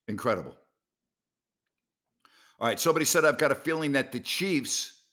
[0.08, 0.58] Incredible.
[2.60, 2.80] All right.
[2.80, 5.04] Somebody said, I've got a feeling that the Chiefs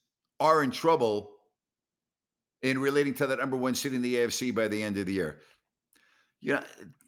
[0.40, 1.30] are in trouble
[2.62, 5.12] in relating to that number one seed in the AFC by the end of the
[5.12, 5.40] year.
[6.40, 6.62] You know,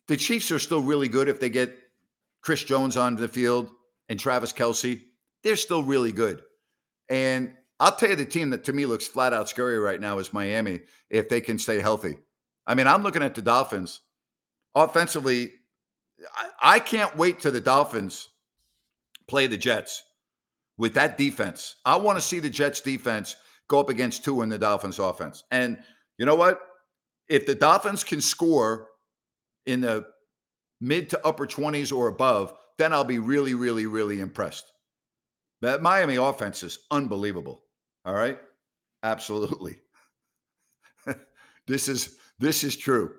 [0.06, 1.76] the Chiefs are still really good if they get
[2.42, 3.70] Chris Jones onto the field
[4.08, 5.02] and Travis Kelce.
[5.42, 6.42] They're still really good.
[7.08, 10.18] And I'll tell you the team that to me looks flat out scary right now
[10.18, 10.80] is Miami
[11.10, 12.18] if they can stay healthy.
[12.66, 14.00] I mean, I'm looking at the Dolphins
[14.74, 15.52] offensively.
[16.34, 18.28] I, I can't wait till the Dolphins
[19.28, 20.02] play the Jets
[20.76, 21.76] with that defense.
[21.84, 23.36] I want to see the Jets defense
[23.68, 25.44] go up against two in the Dolphins offense.
[25.50, 25.78] And
[26.18, 26.60] you know what?
[27.28, 28.88] If the Dolphins can score
[29.66, 30.06] in the
[30.80, 34.72] mid to upper 20s or above, then I'll be really, really, really impressed.
[35.60, 37.62] That Miami offense is unbelievable.
[38.04, 38.38] All right.
[39.02, 39.78] Absolutely.
[41.66, 43.12] this is this is true.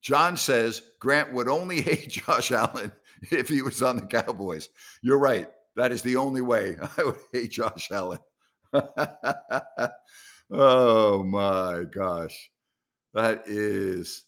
[0.00, 2.90] John says Grant would only hate Josh Allen
[3.30, 4.68] if he was on the Cowboys.
[5.02, 5.48] You're right.
[5.76, 8.18] That is the only way I would hate Josh Allen.
[10.50, 12.50] oh my gosh.
[13.14, 14.24] That is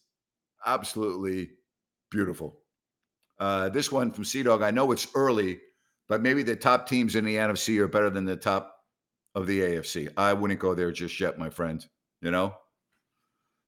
[0.67, 1.51] absolutely
[2.11, 2.59] beautiful.
[3.39, 4.63] Uh, this one from Sea Dog.
[4.63, 5.61] I know it's early,
[6.09, 8.77] but maybe the top teams in the NFC are better than the top
[9.35, 10.09] of the AFC.
[10.17, 11.85] I wouldn't go there just yet, my friend.
[12.21, 12.55] You know?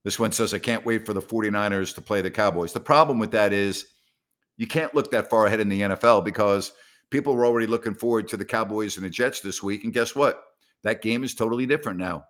[0.05, 2.73] This one says, I can't wait for the 49ers to play the Cowboys.
[2.73, 3.87] The problem with that is
[4.57, 6.73] you can't look that far ahead in the NFL because
[7.11, 9.83] people were already looking forward to the Cowboys and the Jets this week.
[9.83, 10.45] And guess what?
[10.83, 12.25] That game is totally different now.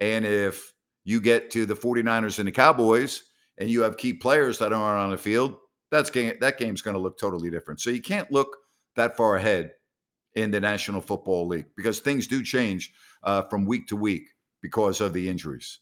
[0.00, 0.72] And if
[1.04, 3.22] you get to the 49ers and the Cowboys
[3.58, 5.56] and you have key players that aren't on the field,
[5.90, 7.80] that's game that game's going to look totally different.
[7.80, 8.56] So you can't look
[8.96, 9.72] that far ahead
[10.34, 12.92] in the National Football League because things do change
[13.22, 14.28] uh, from week to week
[14.62, 15.80] because of the injuries.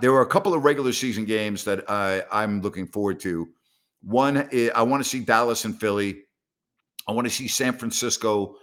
[0.00, 3.48] there are a couple of regular season games that I, I'm looking forward to.
[4.02, 6.22] One, I want to see Dallas and Philly.
[7.08, 8.56] I want to see San Francisco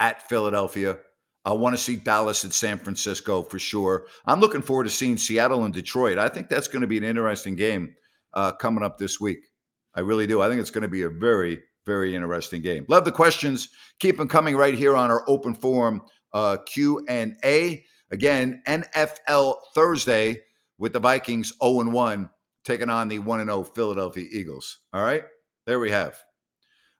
[0.00, 0.98] at Philadelphia.
[1.48, 4.04] I want to see Dallas at San Francisco for sure.
[4.26, 6.18] I'm looking forward to seeing Seattle and Detroit.
[6.18, 7.94] I think that's going to be an interesting game
[8.34, 9.38] uh, coming up this week.
[9.94, 10.42] I really do.
[10.42, 12.84] I think it's going to be a very, very interesting game.
[12.88, 13.70] Love the questions.
[13.98, 16.02] Keep them coming right here on our open forum
[16.34, 17.82] uh, Q and A.
[18.10, 20.42] Again, NFL Thursday
[20.76, 22.28] with the Vikings 0 and 1
[22.66, 24.80] taking on the 1 and 0 Philadelphia Eagles.
[24.92, 25.24] All right,
[25.64, 26.14] there we have.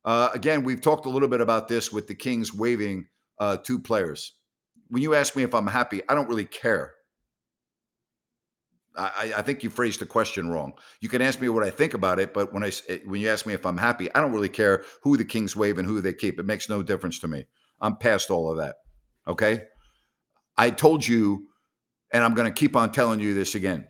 [0.06, 3.06] Uh, again, we've talked a little bit about this with the Kings waiving
[3.40, 4.32] uh, two players.
[4.88, 6.94] When you ask me if I'm happy, I don't really care.
[8.96, 10.72] I, I, think you phrased the question wrong.
[11.00, 13.28] You can ask me what I think about it, but when I eh, when you
[13.28, 16.00] ask me if I'm happy, I don't really care who the Kings wave and who
[16.00, 16.40] they keep.
[16.40, 17.46] It makes no difference to me.
[17.80, 18.76] I'm past all of that.
[19.28, 19.62] Okay.
[20.56, 21.46] I told you,
[22.12, 23.86] and I'm going to keep on telling you this again.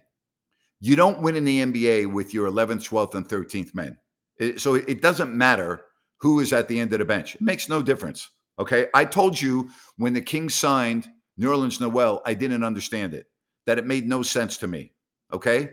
[0.81, 3.97] You don't win in the NBA with your 11th, 12th, and 13th men.
[4.39, 5.81] It, so it doesn't matter
[6.19, 7.35] who is at the end of the bench.
[7.35, 8.29] It makes no difference.
[8.59, 8.89] Okay.
[8.95, 13.27] I told you when the Kings signed Nerlens Noel, I didn't understand it,
[13.67, 14.93] that it made no sense to me.
[15.33, 15.71] Okay.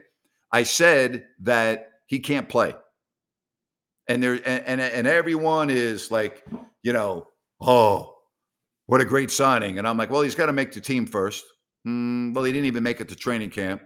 [0.51, 2.73] I said that he can't play.
[4.07, 6.45] And there and, and, and everyone is like,
[6.83, 7.27] you know,
[7.59, 8.15] oh,
[8.85, 9.79] what a great signing.
[9.79, 11.43] And I'm like, well, he's got to make the team first.
[11.87, 13.81] Mm, well, he didn't even make it to training camp.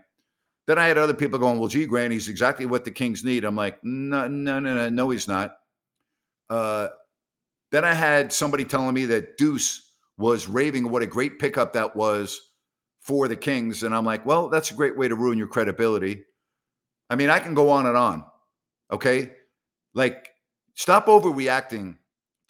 [0.67, 3.43] Then I had other people going, well, gee, Grant, he's exactly what the Kings need.
[3.43, 5.55] I'm like, no, no, no, no, no, he's not.
[6.49, 6.89] Uh,
[7.71, 11.95] then I had somebody telling me that Deuce was raving what a great pickup that
[11.95, 12.49] was
[12.99, 13.84] for the Kings.
[13.84, 16.23] And I'm like, well, that's a great way to ruin your credibility.
[17.10, 18.25] I mean, I can go on and on.
[18.91, 19.32] Okay.
[19.93, 20.29] Like,
[20.75, 21.97] stop overreacting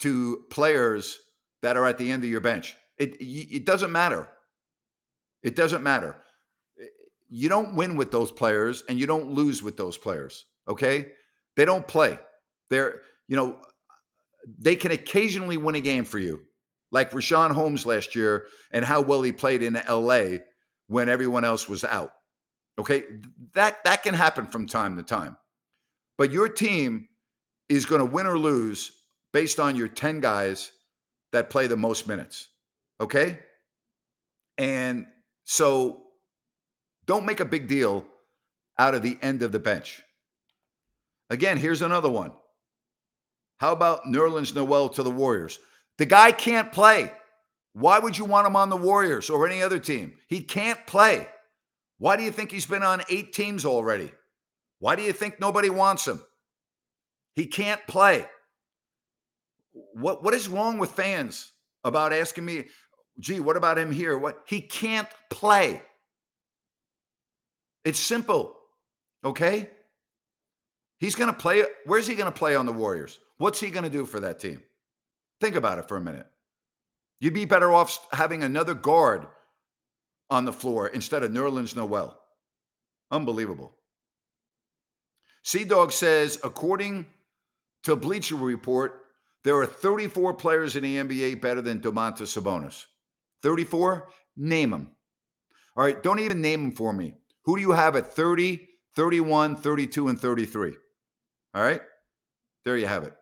[0.00, 1.18] to players
[1.62, 2.76] that are at the end of your bench.
[2.98, 4.28] It, it doesn't matter.
[5.42, 6.16] It doesn't matter.
[7.28, 10.46] You don't win with those players and you don't lose with those players.
[10.68, 11.12] Okay.
[11.56, 12.18] They don't play.
[12.68, 13.58] They're, you know,
[14.58, 16.40] they can occasionally win a game for you,
[16.90, 20.38] like Richaun Holmes last year and how well he played in LA
[20.88, 22.12] when everyone else was out.
[22.78, 23.04] Okay,
[23.54, 25.36] that that can happen from time to time.
[26.16, 27.08] But your team
[27.68, 28.92] is going to win or lose
[29.32, 30.72] based on your 10 guys
[31.32, 32.48] that play the most minutes.
[33.00, 33.38] Okay?
[34.58, 35.06] And
[35.44, 36.02] so
[37.06, 38.04] don't make a big deal
[38.78, 40.02] out of the end of the bench.
[41.30, 42.32] Again, here's another one.
[43.60, 45.58] How about Nerlens Noel to the Warriors?
[45.98, 47.12] The guy can't play.
[47.74, 50.14] Why would you want him on the Warriors or any other team?
[50.28, 51.28] He can't play.
[51.98, 54.12] Why do you think he's been on eight teams already?
[54.78, 56.22] Why do you think nobody wants him?
[57.36, 58.26] He can't play.
[59.92, 61.52] What what is wrong with fans
[61.84, 62.64] about asking me,
[63.18, 64.16] gee, what about him here?
[64.16, 65.82] What he can't play.
[67.84, 68.56] It's simple.
[69.22, 69.68] Okay?
[70.98, 71.62] He's going to play.
[71.84, 73.18] Where's he going to play on the Warriors?
[73.40, 74.62] What's he going to do for that team?
[75.40, 76.26] Think about it for a minute.
[77.20, 79.26] You'd be better off having another guard
[80.28, 82.20] on the floor instead of Nerlens Noel.
[83.10, 83.72] Unbelievable.
[85.42, 87.06] Sea Dog says, according
[87.84, 89.06] to Bleacher Report,
[89.42, 92.84] there are 34 players in the NBA better than Domantas Sabonis.
[93.42, 94.10] 34?
[94.36, 94.90] Name them.
[95.78, 97.14] All right, don't even name them for me.
[97.46, 100.74] Who do you have at 30, 31, 32, and 33?
[101.54, 101.80] All right,
[102.66, 103.14] there you have it.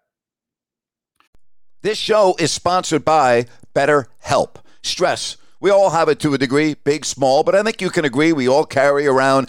[1.80, 4.56] This show is sponsored by BetterHelp.
[4.82, 8.04] Stress we all have it to a degree, big, small, but I think you can
[8.04, 9.48] agree we all carry around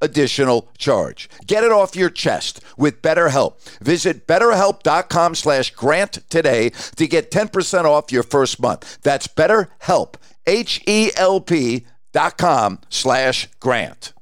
[0.00, 1.28] additional charge.
[1.46, 3.60] Get it off your chest with BetterHelp.
[3.80, 8.98] Visit betterhelp.com slash grant today to get 10% off your first month.
[9.02, 10.14] That's betterhelp,
[10.46, 14.12] H-E-L-P dot com slash grant.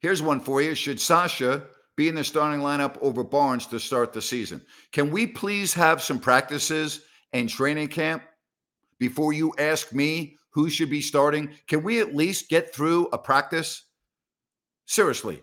[0.00, 0.74] Here's one for you.
[0.74, 1.62] Should Sasha
[1.96, 4.60] be in the starting lineup over Barnes to start the season?
[4.92, 7.00] Can we please have some practices
[7.32, 8.22] and training camp
[8.98, 11.50] before you ask me who should be starting?
[11.66, 13.85] Can we at least get through a practice?
[14.86, 15.42] Seriously.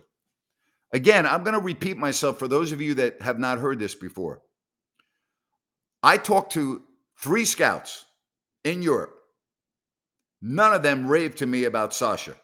[0.92, 3.94] Again, I'm going to repeat myself for those of you that have not heard this
[3.94, 4.42] before.
[6.02, 6.82] I talked to
[7.18, 8.04] three scouts
[8.62, 9.14] in Europe.
[10.40, 12.34] None of them raved to me about Sasha.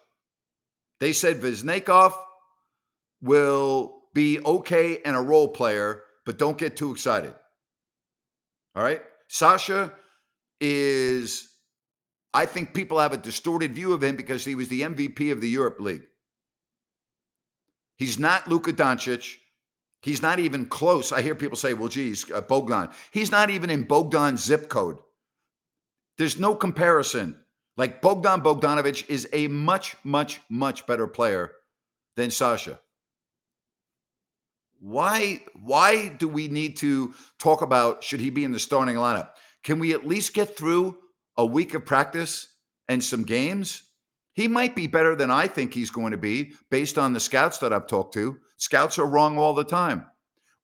[0.98, 2.14] They said Vezenkov
[3.22, 7.34] will be okay and a role player, but don't get too excited.
[8.74, 9.02] All right.
[9.28, 9.92] Sasha
[10.60, 11.48] is,
[12.34, 15.40] I think people have a distorted view of him because he was the MVP of
[15.40, 16.04] the EuroLeague.
[18.00, 19.36] He's not Luka Doncic.
[20.00, 21.12] He's not even close.
[21.12, 22.88] I hear people say, well, geez, uh, Bogdan.
[23.10, 24.96] He's not even in Bogdan's zip code.
[26.16, 27.36] There's no comparison.
[27.76, 31.52] Like Bogdan Bogdanovich is a much, much, much better player
[32.16, 32.80] than Sasha.
[34.80, 39.32] Why, why do we need to talk about should he be in the starting lineup?
[39.62, 40.96] Can we at least get through
[41.36, 42.48] a week of practice
[42.88, 43.82] and some games?
[44.40, 47.58] He might be better than I think he's going to be based on the scouts
[47.58, 48.38] that I've talked to.
[48.56, 50.06] Scouts are wrong all the time.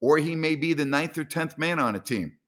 [0.00, 2.38] Or he may be the ninth or 10th man on a team.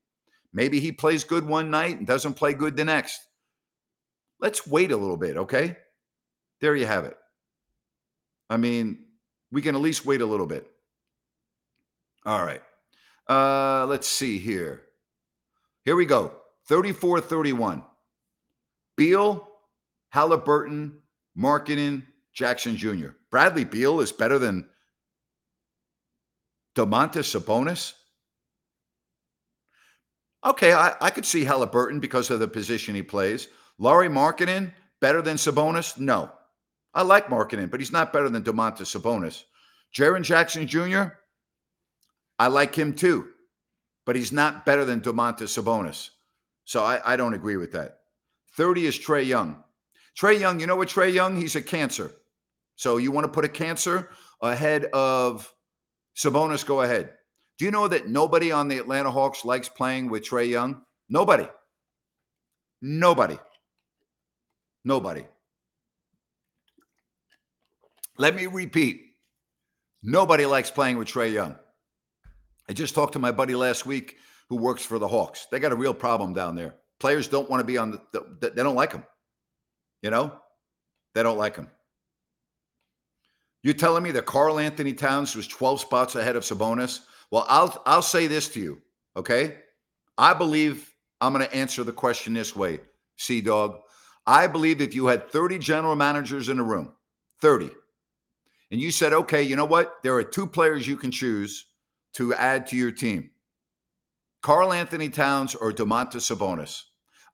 [0.54, 3.20] Maybe he plays good one night and doesn't play good the next.
[4.40, 5.76] Let's wait a little bit, okay?
[6.62, 7.18] There you have it.
[8.48, 9.04] I mean,
[9.52, 10.66] we can at least wait a little bit.
[12.24, 12.62] All right.
[13.28, 14.80] Uh, let's see here.
[15.84, 16.32] Here we go
[16.68, 17.82] 34 31.
[18.96, 19.46] Beal,
[20.08, 21.02] Halliburton,
[21.38, 23.11] Markkanen, Jackson Jr.
[23.31, 24.68] Bradley Beal is better than
[26.74, 27.94] Domantas Sabonis.
[30.44, 33.48] Okay, I, I could see Halliburton because of the position he plays.
[33.79, 35.98] Lauri Markkanen better than Sabonis?
[35.98, 36.31] No.
[36.94, 39.44] I like Markkanen, but he's not better than Domantas Sabonis.
[39.94, 41.14] Jaren Jackson Jr.,
[42.38, 43.29] I like him too,
[44.07, 46.11] but he's not better than Domantas Sabonis.
[46.64, 47.98] So I, I don't agree with that.
[48.55, 49.62] 30 is Trae Young.
[50.18, 51.37] Trae Young, you know what Trae Young?
[51.37, 52.12] He's a cancer.
[52.77, 54.10] So you want to put a cancer
[54.42, 55.52] ahead of
[56.16, 56.66] Sabonis?
[56.66, 57.10] Go ahead.
[57.58, 60.83] Do you know that nobody on the Atlanta Hawks likes playing with Trae Young?
[61.08, 61.48] Nobody.
[62.83, 63.38] Nobody.
[64.85, 65.25] Nobody.
[68.16, 69.02] Let me repeat.
[70.02, 71.56] Nobody likes playing with Trae Young.
[72.69, 74.16] I just talked to my buddy last week
[74.48, 75.46] who works for the Hawks.
[75.50, 76.77] They got a real problem down there.
[77.00, 78.00] Players don't want to be on the,
[78.40, 79.04] the they don't like him.
[80.03, 80.33] You know,
[81.15, 81.69] they don't like him.
[83.63, 87.01] You're telling me that Karl-Anthony Towns was 12 spots ahead of Sabonis?
[87.31, 88.81] Well, I'll I'll say this to you,
[89.17, 89.57] okay?
[90.17, 92.81] I believe I'm going to answer the question this way,
[93.17, 93.81] Sea Dog.
[94.27, 96.92] I believe if you had 30 general managers in a room,
[97.40, 97.71] 30,
[98.71, 99.96] and you said, okay, you know what?
[100.03, 101.67] There are two players you can choose
[102.15, 103.31] to add to your team
[104.42, 106.83] Karl-Anthony Towns or Domantas Sabonis.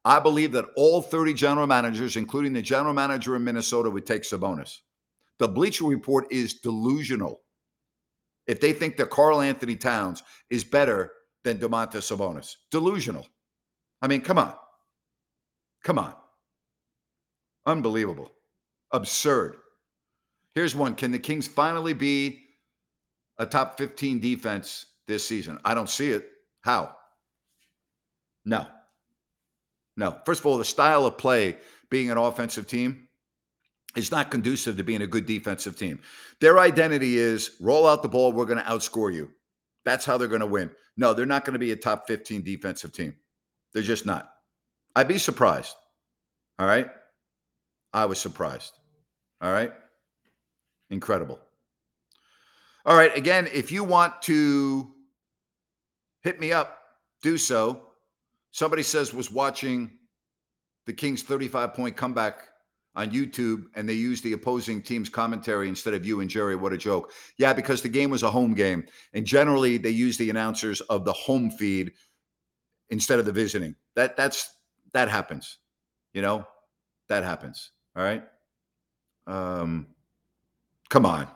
[0.05, 4.22] I believe that all 30 general managers, including the general manager in Minnesota, would take
[4.22, 4.80] Sabonis.
[5.38, 7.40] The Bleacher Report is delusional
[8.46, 12.57] if they think that Karl-Anthony Towns is better than Domantas Sabonis.
[12.70, 13.26] Delusional.
[14.02, 14.55] I mean, come on.
[15.82, 16.14] Come on.
[17.66, 18.32] Unbelievable.
[18.92, 19.57] Absurd.
[20.55, 20.94] Here's one.
[20.94, 22.40] Can the Kings finally be
[23.38, 25.59] a top 15 defense this season?
[25.64, 26.28] I don't see it.
[26.61, 26.94] How?
[28.44, 28.66] No.
[29.97, 30.18] No.
[30.24, 31.57] First of all, the style of play
[31.90, 33.09] being an offensive team
[33.97, 36.01] is not conducive to being a good defensive team.
[36.40, 39.30] Their identity is roll out the ball, we're going to outscore you.
[39.84, 40.70] That's how they're going to win.
[40.97, 43.14] No, they're not going to be a top 15 defensive team.
[43.72, 44.30] They're just not.
[44.97, 45.74] I'd be surprised.
[46.59, 46.88] All right.
[47.92, 48.72] I was surprised.
[49.40, 49.72] All right.
[50.90, 51.40] Incredible.
[52.86, 53.16] All right.
[53.16, 54.92] Again, if you want to
[56.22, 56.78] hit me up,
[57.22, 57.88] do so.
[58.55, 59.90] Somebody says was watching
[60.86, 62.50] the Kings 35 point comeback
[62.94, 66.55] on YouTube and they used the opposing team's commentary instead of you and Jerry.
[66.55, 67.11] What a joke.
[67.36, 68.86] Yeah, because the game was a home game.
[69.12, 71.94] And generally they use the announcers of the home feed
[72.90, 73.74] instead of the visiting.
[73.96, 74.48] That that's
[74.92, 75.59] that happens.
[76.12, 76.46] You know,
[77.09, 77.72] that happens.
[77.96, 78.22] All right.
[79.26, 79.88] Um
[80.90, 81.26] come on.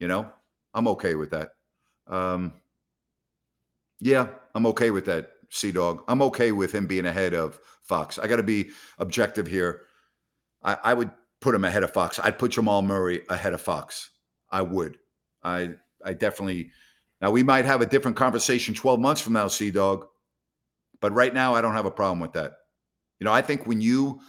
[0.00, 0.30] You know,
[0.74, 1.50] I'm okay with that.
[2.06, 2.52] Um,
[4.00, 5.32] yeah, I'm okay with that.
[5.50, 6.02] Sea Dog.
[6.08, 8.18] I'm okay with him being ahead of Fox.
[8.18, 9.82] I got to be objective here.
[10.62, 12.18] I, I, would put him ahead of Fox.
[12.22, 14.10] I'd put Jamal Murray ahead of Fox.
[14.50, 14.98] I would.
[15.42, 15.70] I
[16.04, 16.70] I definitely.
[17.20, 20.06] Now we might have a different conversation 12 months from now, Sea Dog.
[21.00, 22.52] But right now, I don't have a problem with that.
[23.20, 24.20] You know, I think when you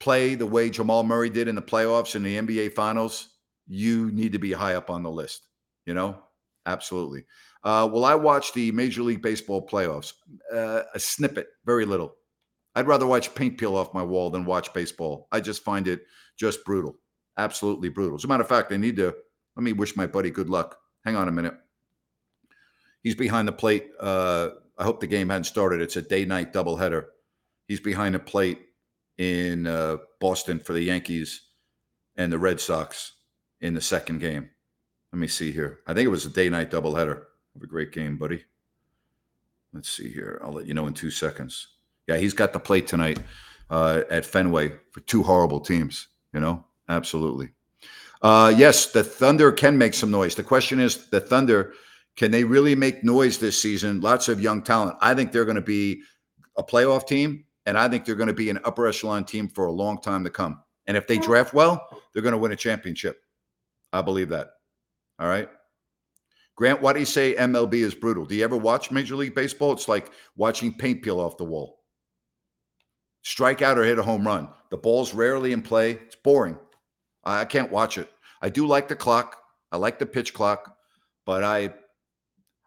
[0.00, 3.28] play the way Jamal Murray did in the playoffs in the NBA Finals,
[3.66, 5.46] you need to be high up on the list.
[5.86, 6.22] You know,
[6.66, 7.24] absolutely.
[7.62, 10.14] Uh, I watch the Major League Baseball playoffs?
[10.52, 12.14] Uh, a snippet, very little.
[12.74, 15.28] I'd rather watch paint peel off my wall than watch baseball.
[15.32, 16.02] I just find it
[16.38, 16.96] just brutal,
[17.36, 18.16] absolutely brutal.
[18.16, 19.14] As a matter of fact, I need to
[19.56, 20.78] let me wish my buddy good luck.
[21.04, 21.54] Hang on a minute.
[23.02, 23.88] He's behind the plate.
[23.98, 25.80] Uh, I hope the game hadn't started.
[25.80, 27.06] It's a day-night doubleheader.
[27.66, 28.60] He's behind the plate
[29.18, 31.42] in uh, Boston for the Yankees
[32.16, 33.12] and the Red Sox
[33.60, 34.50] in the second game.
[35.12, 35.80] Let me see here.
[35.86, 37.24] I think it was a day-night doubleheader.
[37.54, 38.44] Have a great game, buddy.
[39.72, 40.40] Let's see here.
[40.44, 41.68] I'll let you know in two seconds.
[42.06, 43.20] Yeah, he's got the plate tonight
[43.70, 46.08] uh, at Fenway for two horrible teams.
[46.32, 47.50] You know, absolutely.
[48.22, 50.34] Uh, yes, the Thunder can make some noise.
[50.34, 51.72] The question is, the Thunder
[52.16, 54.00] can they really make noise this season?
[54.00, 54.96] Lots of young talent.
[55.00, 56.02] I think they're going to be
[56.56, 59.66] a playoff team, and I think they're going to be an upper echelon team for
[59.66, 60.60] a long time to come.
[60.86, 63.22] And if they draft well, they're going to win a championship.
[63.92, 64.48] I believe that.
[65.20, 65.48] All right.
[66.56, 68.24] Grant, why do you say MLB is brutal?
[68.24, 69.72] Do you ever watch Major League Baseball?
[69.72, 71.80] It's like watching paint peel off the wall.
[73.22, 74.48] Strike out or hit a home run.
[74.70, 75.92] The ball's rarely in play.
[75.92, 76.58] It's boring.
[77.24, 78.10] I can't watch it.
[78.40, 79.36] I do like the clock.
[79.72, 80.74] I like the pitch clock,
[81.26, 81.74] but I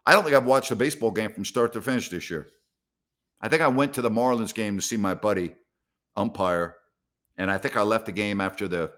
[0.06, 2.48] I don't think I've watched a baseball game from start to finish this year.
[3.40, 5.54] I think I went to the Marlins game to see my buddy
[6.16, 6.76] umpire,
[7.36, 8.92] and I think I left the game after the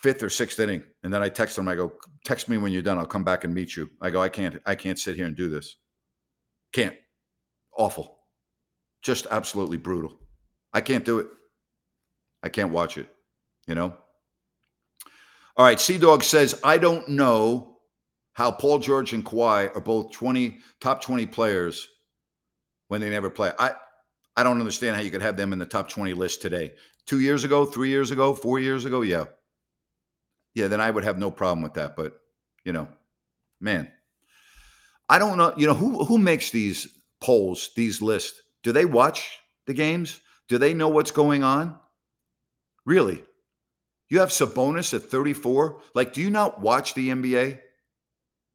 [0.00, 0.82] fifth or sixth inning.
[1.02, 1.68] And then I text him.
[1.68, 1.92] I go,
[2.24, 2.98] text me when you're done.
[2.98, 3.88] I'll come back and meet you.
[4.00, 5.76] I go, I can't, I can't sit here and do this.
[6.72, 6.96] Can't.
[7.76, 8.18] Awful.
[9.02, 10.18] Just absolutely brutal.
[10.72, 11.28] I can't do it.
[12.42, 13.08] I can't watch it.
[13.66, 13.94] You know?
[15.56, 15.78] All right.
[15.78, 17.78] Sea Dog says, I don't know
[18.32, 21.88] how Paul George and Kawhi are both 20 top 20 players
[22.88, 23.52] when they never play.
[23.58, 23.72] I
[24.36, 26.72] I don't understand how you could have them in the top 20 list today.
[27.04, 29.24] Two years ago, three years ago, four years ago, yeah
[30.54, 31.96] yeah, then I would have no problem with that.
[31.96, 32.20] But
[32.64, 32.88] you know,
[33.60, 33.90] man,
[35.08, 35.54] I don't know.
[35.56, 36.88] You know who who makes these
[37.20, 38.40] polls, these lists?
[38.62, 40.20] Do they watch the games?
[40.48, 41.78] Do they know what's going on?
[42.84, 43.22] Really?
[44.08, 45.80] You have Sabonis at 34.
[45.94, 47.60] Like, do you not watch the NBA?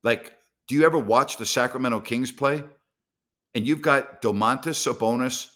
[0.03, 0.33] Like,
[0.67, 2.63] do you ever watch the Sacramento Kings play?
[3.53, 5.47] And you've got Domantas Sabonis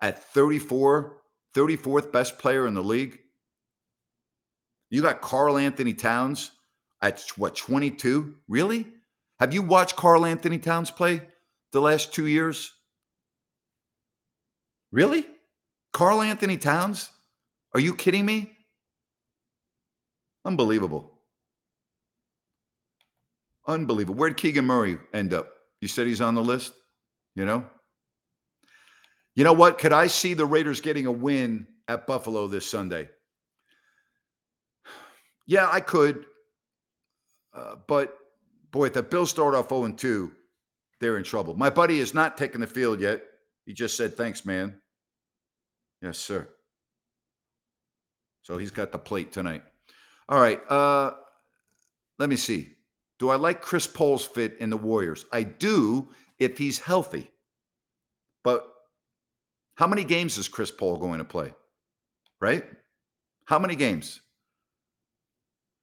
[0.00, 1.16] at 34,
[1.54, 3.18] 34th best player in the league.
[4.92, 6.50] You got Karl-Anthony Towns
[7.00, 8.34] at what, 22?
[8.46, 8.86] Really?
[9.40, 11.22] Have you watched Karl-Anthony Towns play
[11.72, 12.74] the last two years?
[14.92, 15.26] Really?
[15.94, 17.08] Karl-Anthony Towns?
[17.72, 18.52] Are you kidding me?
[20.44, 21.10] Unbelievable.
[23.66, 24.16] Unbelievable.
[24.16, 25.48] Where'd Keegan Murray end up?
[25.80, 26.74] You said he's on the list,
[27.34, 27.64] you know?
[29.36, 29.78] You know what?
[29.78, 33.08] Could I see the Raiders getting a win at Buffalo this Sunday?
[35.46, 36.24] Yeah, I could.
[37.54, 38.16] Uh, but
[38.70, 40.32] boy, if the Bills start off 0 2,
[41.00, 41.54] they're in trouble.
[41.54, 43.22] My buddy is not taking the field yet.
[43.66, 44.80] He just said, thanks, man.
[46.00, 46.48] Yes, sir.
[48.42, 49.62] So he's got the plate tonight.
[50.28, 50.60] All right.
[50.70, 51.12] Uh,
[52.18, 52.70] let me see.
[53.18, 55.26] Do I like Chris Paul's fit in the Warriors?
[55.32, 56.08] I do
[56.40, 57.30] if he's healthy.
[58.42, 58.66] But
[59.76, 61.52] how many games is Chris Paul going to play?
[62.40, 62.64] Right?
[63.44, 64.21] How many games?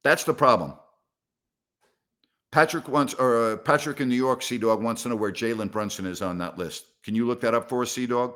[0.02, 0.74] That's the problem.
[2.52, 5.70] Patrick wants, or uh, Patrick in New York, Sea Dog wants to know where Jalen
[5.70, 6.84] Brunson is on that list.
[7.04, 8.34] Can you look that up for us, Sea Dog?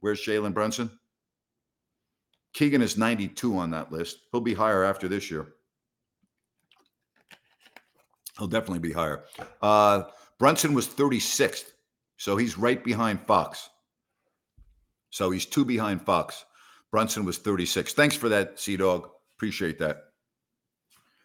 [0.00, 0.90] Where's Jalen Brunson?
[2.54, 4.18] Keegan is 92 on that list.
[4.32, 5.54] He'll be higher after this year.
[8.38, 9.24] He'll definitely be higher.
[9.60, 10.04] Uh,
[10.38, 11.72] Brunson was 36th,
[12.16, 13.68] so he's right behind Fox.
[15.10, 16.44] So he's two behind Fox.
[16.90, 17.92] Brunson was 36.
[17.92, 19.10] Thanks for that, Sea Dog.
[19.36, 20.09] Appreciate that.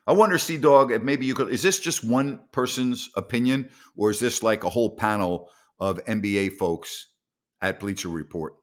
[0.07, 1.49] I wonder, Sea Dog, if maybe you could.
[1.49, 5.49] Is this just one person's opinion, or is this like a whole panel
[5.79, 7.07] of NBA folks
[7.61, 8.53] at Bleacher Report?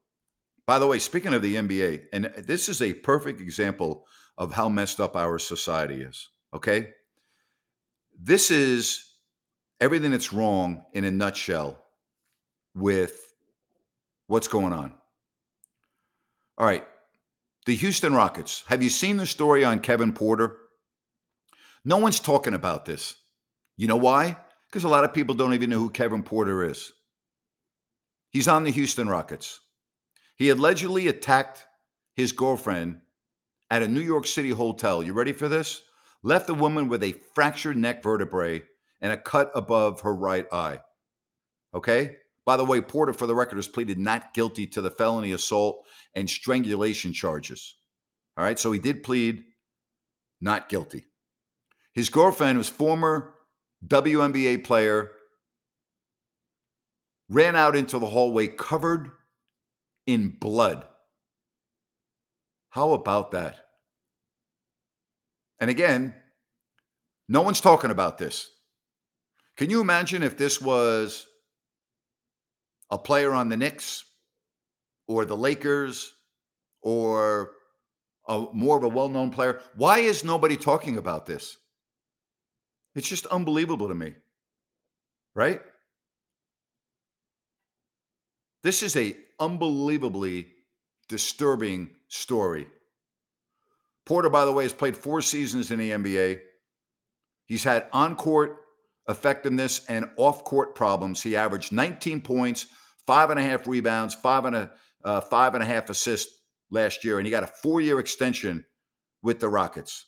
[0.67, 4.07] By the way, speaking of the NBA, and this is a perfect example
[4.39, 6.29] of how messed up our society is.
[6.55, 6.91] Okay,
[8.19, 9.05] this is
[9.81, 11.83] everything that's wrong in a nutshell
[12.75, 13.35] with
[14.29, 14.95] what's going on.
[16.57, 16.87] All right,
[17.67, 18.63] the Houston Rockets.
[18.69, 20.57] Have you seen the story on Kevin Porter?
[21.85, 23.17] No one's talking about this.
[23.77, 24.37] You know why?
[24.71, 26.93] Because a lot of people don't even know who Kevin Porter is.
[28.31, 29.61] He's on the Houston Rockets.
[30.37, 31.65] He allegedly attacked
[32.15, 33.01] his girlfriend
[33.71, 35.03] at a New York City hotel.
[35.03, 35.83] You ready for this?
[36.23, 38.63] Left the woman with a fractured neck vertebrae
[39.01, 40.81] and a cut above her right eye.
[41.75, 42.17] Okay?
[42.45, 45.85] By the way, Porter, for the record, has pleaded not guilty to the felony assault
[46.15, 47.75] and strangulation charges.
[48.37, 48.59] All right.
[48.59, 49.45] So he did plead
[50.41, 51.05] not guilty.
[51.95, 53.35] His girlfriend was former
[53.87, 55.11] WNBA player,
[57.29, 59.11] ran out into the hallway covered
[60.07, 60.85] in blood.
[62.71, 63.57] How about that?
[65.61, 66.15] And again,
[67.29, 68.49] no one's talking about this.
[69.57, 71.27] Can you imagine if this was
[72.91, 74.05] a player on the Knicks
[75.07, 76.15] or the Lakers
[76.81, 77.53] or
[78.29, 79.61] a, more of a well known player?
[79.77, 81.59] Why is nobody talking about this?
[82.95, 84.15] It's just unbelievable to me.
[85.35, 85.61] Right?
[88.63, 90.49] This is a unbelievably
[91.09, 92.67] disturbing story.
[94.05, 96.41] Porter, by the way, has played four seasons in the NBA.
[97.47, 98.59] He's had on court
[99.09, 101.23] effectiveness and off court problems.
[101.23, 102.67] He averaged 19 points,
[103.07, 104.71] five and a half rebounds, five and a
[105.05, 106.33] uh, five and a half assists
[106.71, 108.65] last year, and he got a four year extension
[109.23, 110.07] with the Rockets.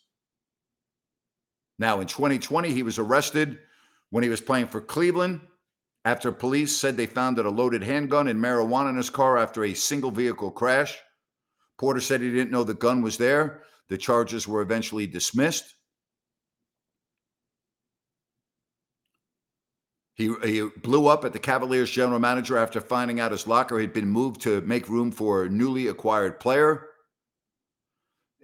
[1.78, 3.58] Now, in 2020, he was arrested
[4.10, 5.40] when he was playing for Cleveland
[6.04, 9.74] after police said they found a loaded handgun and marijuana in his car after a
[9.74, 10.98] single vehicle crash.
[11.78, 13.62] Porter said he didn't know the gun was there.
[13.88, 15.74] The charges were eventually dismissed.
[20.14, 23.92] He, he blew up at the Cavaliers general manager after finding out his locker had
[23.92, 26.86] been moved to make room for a newly acquired player.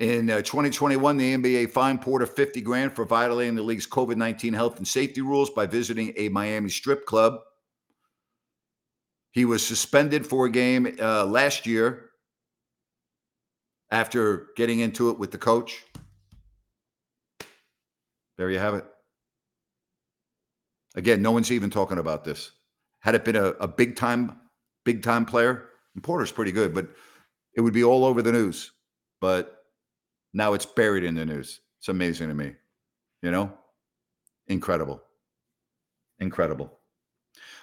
[0.00, 4.54] In uh, 2021, the NBA fined Porter 50 grand for violating the league's COVID 19
[4.54, 7.40] health and safety rules by visiting a Miami strip club.
[9.32, 12.12] He was suspended for a game uh, last year
[13.90, 15.84] after getting into it with the coach.
[18.38, 18.86] There you have it.
[20.94, 22.52] Again, no one's even talking about this.
[23.00, 24.40] Had it been a, a big time,
[24.86, 26.88] big time player, and Porter's pretty good, but
[27.54, 28.72] it would be all over the news.
[29.20, 29.59] But
[30.32, 31.60] now it's buried in the news.
[31.78, 32.54] It's amazing to me.
[33.22, 33.52] You know?
[34.48, 35.02] Incredible.
[36.18, 36.78] Incredible.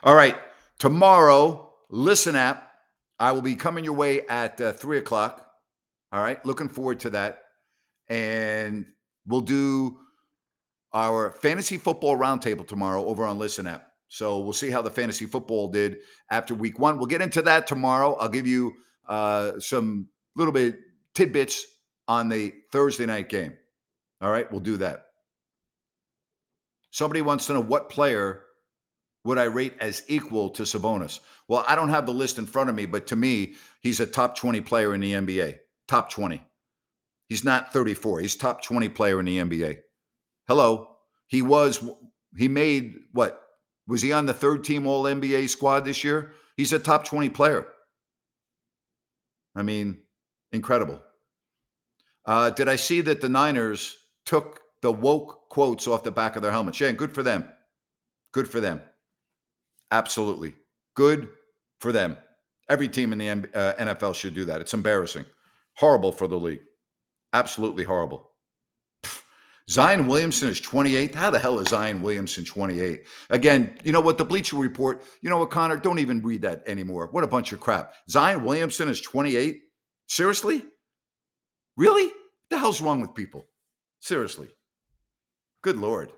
[0.03, 0.37] All right.
[0.79, 2.71] Tomorrow, listen app.
[3.19, 5.47] I will be coming your way at uh, three o'clock.
[6.11, 6.43] All right.
[6.45, 7.39] Looking forward to that.
[8.09, 8.85] And
[9.25, 9.97] we'll do
[10.93, 13.91] our fantasy football roundtable tomorrow over on Listen App.
[14.07, 15.97] So we'll see how the fantasy football did
[16.31, 16.97] after week one.
[16.97, 18.13] We'll get into that tomorrow.
[18.15, 18.73] I'll give you
[19.09, 20.79] uh, some little bit
[21.13, 21.65] tidbits
[22.07, 23.53] on the Thursday night game.
[24.21, 25.07] All right, we'll do that.
[26.91, 28.43] Somebody wants to know what player
[29.23, 31.19] would I rate as equal to Sabonis?
[31.47, 34.05] Well, I don't have the list in front of me, but to me, he's a
[34.05, 35.57] top 20 player in the NBA.
[35.87, 36.41] Top 20.
[37.29, 38.21] He's not 34.
[38.21, 39.79] He's top 20 player in the NBA.
[40.47, 40.95] Hello.
[41.27, 41.83] He was,
[42.37, 43.41] he made what?
[43.87, 46.31] Was he on the third team All NBA squad this year?
[46.55, 47.67] He's a top 20 player.
[49.55, 49.99] I mean,
[50.51, 51.01] incredible.
[52.27, 56.41] Uh, did I see that the Niners took the woke quotes off the back of
[56.41, 56.79] their helmets?
[56.79, 57.49] Yeah, good for them.
[58.33, 58.81] Good for them.
[59.91, 60.53] Absolutely.
[60.95, 61.29] Good
[61.79, 62.17] for them.
[62.69, 64.59] Every team in the uh, NFL should do that.
[64.59, 65.25] It's embarrassing.
[65.75, 66.59] Horrible for the league.
[67.31, 68.31] Absolutely horrible.
[69.69, 71.13] Zion Williamson is 28.
[71.13, 73.03] How the hell is Zion Williamson 28?
[73.29, 74.17] Again, you know what?
[74.17, 75.77] The Bleacher Report, you know what, Connor?
[75.77, 77.09] Don't even read that anymore.
[77.11, 77.93] What a bunch of crap.
[78.09, 79.61] Zion Williamson is 28?
[80.07, 80.63] Seriously?
[81.77, 82.05] Really?
[82.07, 82.13] What
[82.49, 83.45] the hell's wrong with people?
[84.01, 84.49] Seriously.
[85.61, 86.11] Good Lord.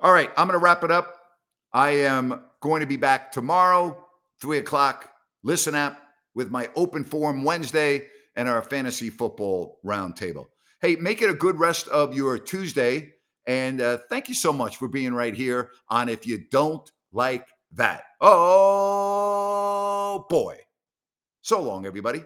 [0.00, 1.16] All right, I'm going to wrap it up.
[1.72, 4.06] I am going to be back tomorrow,
[4.40, 5.10] 3 o'clock.
[5.44, 6.02] Listen app
[6.34, 10.46] with my open forum Wednesday and our fantasy football roundtable.
[10.80, 13.12] Hey, make it a good rest of your Tuesday.
[13.46, 17.46] And uh, thank you so much for being right here on If You Don't Like
[17.72, 18.04] That.
[18.20, 19.46] Oh,
[20.28, 20.58] boy.
[21.42, 22.24] So long, everybody.